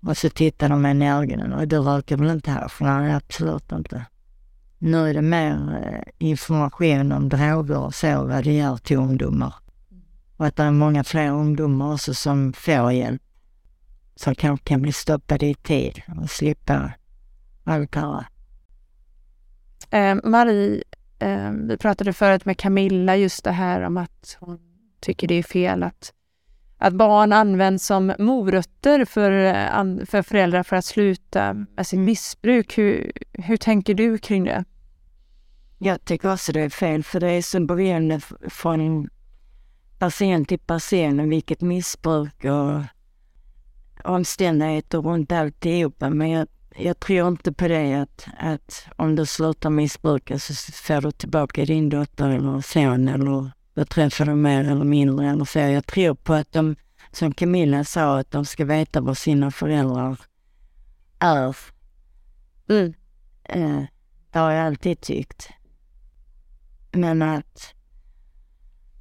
Och 0.06 0.16
så 0.16 0.30
tittade 0.30 0.74
de 0.74 0.82
mig 0.82 0.98
i 0.98 1.08
ögonen 1.08 1.52
och 1.52 1.68
du 1.68 1.78
röker 1.78 2.16
väl 2.16 2.30
inte 2.30 2.50
hasch? 2.50 2.80
Nej, 2.80 3.12
absolut 3.12 3.72
inte. 3.72 4.06
Nu 4.82 5.08
är 5.08 5.14
det 5.14 5.22
mer 5.22 5.82
eh, 5.84 6.28
information 6.28 7.12
om 7.12 7.28
droger 7.28 7.78
och 7.78 7.94
så, 7.94 8.24
vad 8.24 8.44
det 8.44 8.52
gör 8.52 8.76
till 8.76 8.96
ungdomar. 8.96 9.54
Och 10.36 10.46
att 10.46 10.56
det 10.56 10.62
är 10.62 10.70
många 10.70 11.04
fler 11.04 11.30
ungdomar 11.30 11.92
också 11.92 12.14
som 12.14 12.52
får 12.52 12.92
hjälp. 12.92 13.22
Som 14.14 14.34
kanske 14.34 14.64
kan 14.64 14.82
bli 14.82 14.92
stoppade 14.92 15.46
i 15.46 15.54
tid 15.54 16.02
och 16.20 16.30
slippa 16.30 16.92
allt 17.64 17.92
det 17.92 18.00
här. 18.00 18.26
Eh, 19.90 20.18
Marie, 20.24 20.82
eh, 21.18 21.50
vi 21.50 21.76
pratade 21.76 22.12
förut 22.12 22.44
med 22.44 22.58
Camilla 22.58 23.16
just 23.16 23.44
det 23.44 23.52
här 23.52 23.80
om 23.80 23.96
att 23.96 24.36
hon 24.40 24.58
tycker 25.00 25.28
det 25.28 25.34
är 25.34 25.42
fel 25.42 25.82
att, 25.82 26.12
att 26.80 26.94
barn 26.94 27.32
används 27.32 27.86
som 27.86 28.12
morötter 28.18 29.04
för, 29.04 29.32
eh, 29.32 30.04
för 30.06 30.22
föräldrar 30.22 30.62
för 30.62 30.76
att 30.76 30.84
sluta 30.84 31.54
med 31.54 31.86
sitt 31.86 32.00
missbruk. 32.00 32.78
Hur, 32.78 33.12
hur 33.32 33.56
tänker 33.56 33.94
du 33.94 34.18
kring 34.18 34.44
det? 34.44 34.64
Jag 35.78 36.04
tycker 36.04 36.32
också 36.32 36.52
det 36.52 36.60
är 36.60 36.68
fel, 36.68 37.04
för 37.04 37.20
det 37.20 37.30
är 37.30 37.42
så 37.42 37.60
beroende 37.60 38.20
från 38.48 39.08
person 39.98 40.44
till 40.44 40.58
person 40.58 41.28
vilket 41.28 41.60
missbruk 41.60 42.44
och 42.44 42.82
omständigheter 44.04 44.98
runt 44.98 45.32
alltihopa. 45.32 46.10
Men 46.10 46.30
jag, 46.30 46.48
jag 46.76 47.00
tror 47.00 47.28
inte 47.28 47.52
på 47.52 47.68
det 47.68 47.94
att, 47.94 48.26
att 48.38 48.86
om 48.96 49.16
du 49.16 49.26
slutar 49.26 49.70
missbruka 49.70 50.38
så 50.38 50.54
får 50.72 51.00
du 51.00 51.12
tillbaka 51.12 51.64
din 51.64 51.88
dotter 51.88 52.30
eller 52.30 52.60
son 52.60 53.08
eller 53.08 53.50
då 53.80 53.84
träffar 53.84 54.24
du 54.24 54.34
mer 54.34 54.64
eller 54.64 54.84
mindre 54.84 55.30
eller 55.30 55.44
så. 55.44 55.58
Jag 55.58 55.86
tror 55.86 56.14
på 56.14 56.34
att 56.34 56.52
de, 56.52 56.76
som 57.12 57.34
Camilla 57.34 57.84
sa, 57.84 58.18
att 58.18 58.30
de 58.30 58.44
ska 58.44 58.64
veta 58.64 59.00
vad 59.00 59.18
sina 59.18 59.50
föräldrar 59.50 60.16
är. 61.18 61.56
Mm. 62.68 62.94
Eh, 63.44 63.82
det 64.30 64.38
har 64.38 64.50
jag 64.50 64.66
alltid 64.66 65.00
tyckt. 65.00 65.48
Men 66.92 67.22
att 67.22 67.74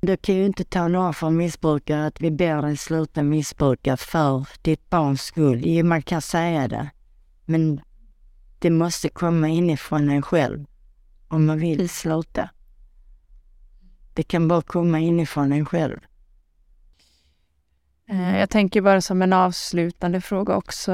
du 0.02 0.18
kan 0.18 0.36
ju 0.36 0.46
inte 0.46 0.64
tala 0.64 1.00
om 1.00 1.14
för 1.14 1.30
missbrukare 1.30 2.06
att 2.06 2.22
vi 2.22 2.32
ber 2.32 2.62
dig 2.62 2.78
sluta 2.78 3.24
missbruka 3.24 3.98
för 3.98 4.48
ditt 4.62 4.90
barns 4.90 5.22
skull. 5.22 5.62
Jo, 5.66 5.86
man 5.86 6.02
kan 6.02 6.22
säga 6.22 6.68
det. 6.68 6.90
Men 7.46 7.82
det 8.60 8.70
måste 8.70 9.10
komma 9.10 9.48
inifrån 9.48 10.10
en 10.10 10.22
själv 10.22 10.66
om 11.28 11.46
man 11.46 11.60
vill 11.60 11.90
sluta. 11.90 12.50
Det 14.20 14.24
kan 14.24 14.48
bara 14.48 14.62
komma 14.62 15.00
inifrån 15.00 15.52
en 15.52 15.66
själv. 15.66 16.00
Eh, 18.10 18.40
jag 18.40 18.50
tänker 18.50 18.82
bara 18.82 19.02
som 19.02 19.22
en 19.22 19.34
avslutande 19.34 20.22
fråga 20.22 20.56
också, 20.56 20.92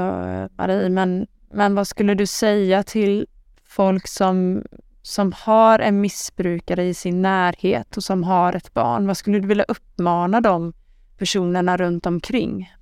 Marie, 0.58 0.90
men, 0.90 1.28
men 1.54 1.76
vad 1.76 1.88
skulle 1.88 2.16
du 2.16 2.28
säga 2.28 2.84
till 2.84 3.28
folk 3.64 4.08
som 4.08 4.64
som 5.02 5.34
har 5.36 5.80
en 5.80 6.02
missbrukare 6.02 6.84
i 6.84 6.94
sin 6.94 7.22
närhet 7.22 7.98
och 7.98 8.04
som 8.04 8.24
har 8.24 8.54
ett 8.54 8.74
barn, 8.74 9.08
vad 9.08 9.18
skulle 9.18 9.40
du 9.40 9.48
vilja 9.48 9.66
uppmana 9.68 10.42
de 10.42 10.74
personerna 11.18 11.78
runt 11.78 12.06
omkring? 12.06 12.74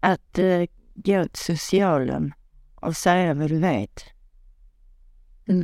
Att 0.00 0.38
eh, 0.38 0.64
gå 0.94 1.24
till 1.24 1.56
socialen 1.56 2.32
och 2.74 2.96
säga 2.96 3.34
vad 3.34 3.48
du 3.48 3.58
vet. 3.58 4.04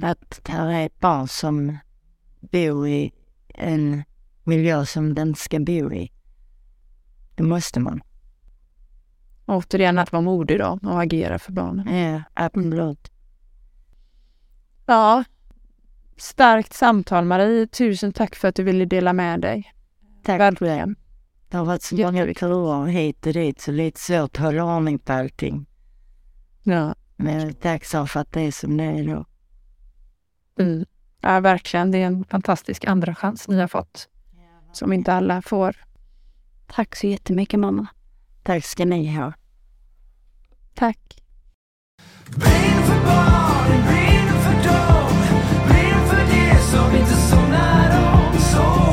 Att 0.02 0.40
här 0.48 0.68
är 0.68 0.86
ett 0.86 1.00
barn 1.00 1.28
som 1.28 1.78
bor 2.40 2.88
i 2.88 3.12
en 3.48 4.04
miljö 4.44 4.86
som 4.86 5.14
den 5.14 5.34
ska 5.34 5.58
bo 5.58 5.92
i. 5.92 6.12
Det 7.34 7.42
måste 7.42 7.80
man. 7.80 8.00
Återigen 9.46 9.98
att 9.98 10.12
vara 10.12 10.22
modig 10.22 10.58
då 10.58 10.78
och 10.82 11.02
agera 11.02 11.38
för 11.38 11.52
barnen. 11.52 11.96
Ja, 11.96 12.22
absolut. 12.34 13.10
Ja, 14.86 15.24
starkt 16.16 16.74
samtal 16.74 17.24
Marie. 17.24 17.66
Tusen 17.66 18.12
tack 18.12 18.34
för 18.34 18.48
att 18.48 18.54
du 18.54 18.62
ville 18.62 18.84
dela 18.84 19.12
med 19.12 19.40
dig. 19.40 19.72
Tack 20.24 20.40
Verkligen. 20.40 20.96
Det 21.48 21.56
har 21.56 21.64
varit 21.64 21.82
så 21.82 21.96
många 21.96 22.34
turer 22.34 22.86
hit 22.86 23.26
och 23.26 23.32
dit 23.32 23.60
så 23.60 23.72
lite 23.72 24.00
svårt 24.00 24.36
att 24.36 24.44
hålla 24.44 24.76
ordning 24.76 24.98
på 24.98 25.12
allting. 25.12 25.66
Ja. 26.62 26.94
Men 27.16 27.40
jag 27.40 27.48
är 27.48 27.52
tacksam 27.52 28.06
för 28.06 28.20
att 28.20 28.32
det 28.32 28.40
är 28.40 28.52
som 28.52 28.76
det 28.76 28.84
är 28.84 29.06
då. 29.06 29.24
Mm. 30.62 30.84
Ja, 31.20 31.40
verkligen. 31.40 31.90
Det 31.90 31.98
är 31.98 32.06
en 32.06 32.24
fantastisk 32.24 32.84
andra 32.84 33.14
chans 33.14 33.48
ni 33.48 33.60
har 33.60 33.68
fått. 33.68 34.08
Som 34.72 34.92
inte 34.92 35.12
alla 35.12 35.42
får. 35.42 35.76
Tack 36.66 36.96
så 36.96 37.06
jättemycket 37.06 37.60
mamma. 37.60 37.86
Tack 38.42 38.64
ska 38.64 38.84
ni 38.84 39.16
ha. 39.16 39.32
Tack. 40.74 41.22
Brinn 42.26 42.82
för 42.82 43.04
barnen, 43.06 43.82
brinn 43.86 44.28
för 44.28 44.68
dem. 44.68 45.12
Brinn 45.68 46.06
för 46.08 46.26
de 46.26 46.58
som 46.60 46.96
inte 46.96 47.14
somnar 47.14 48.14
om. 48.14 48.87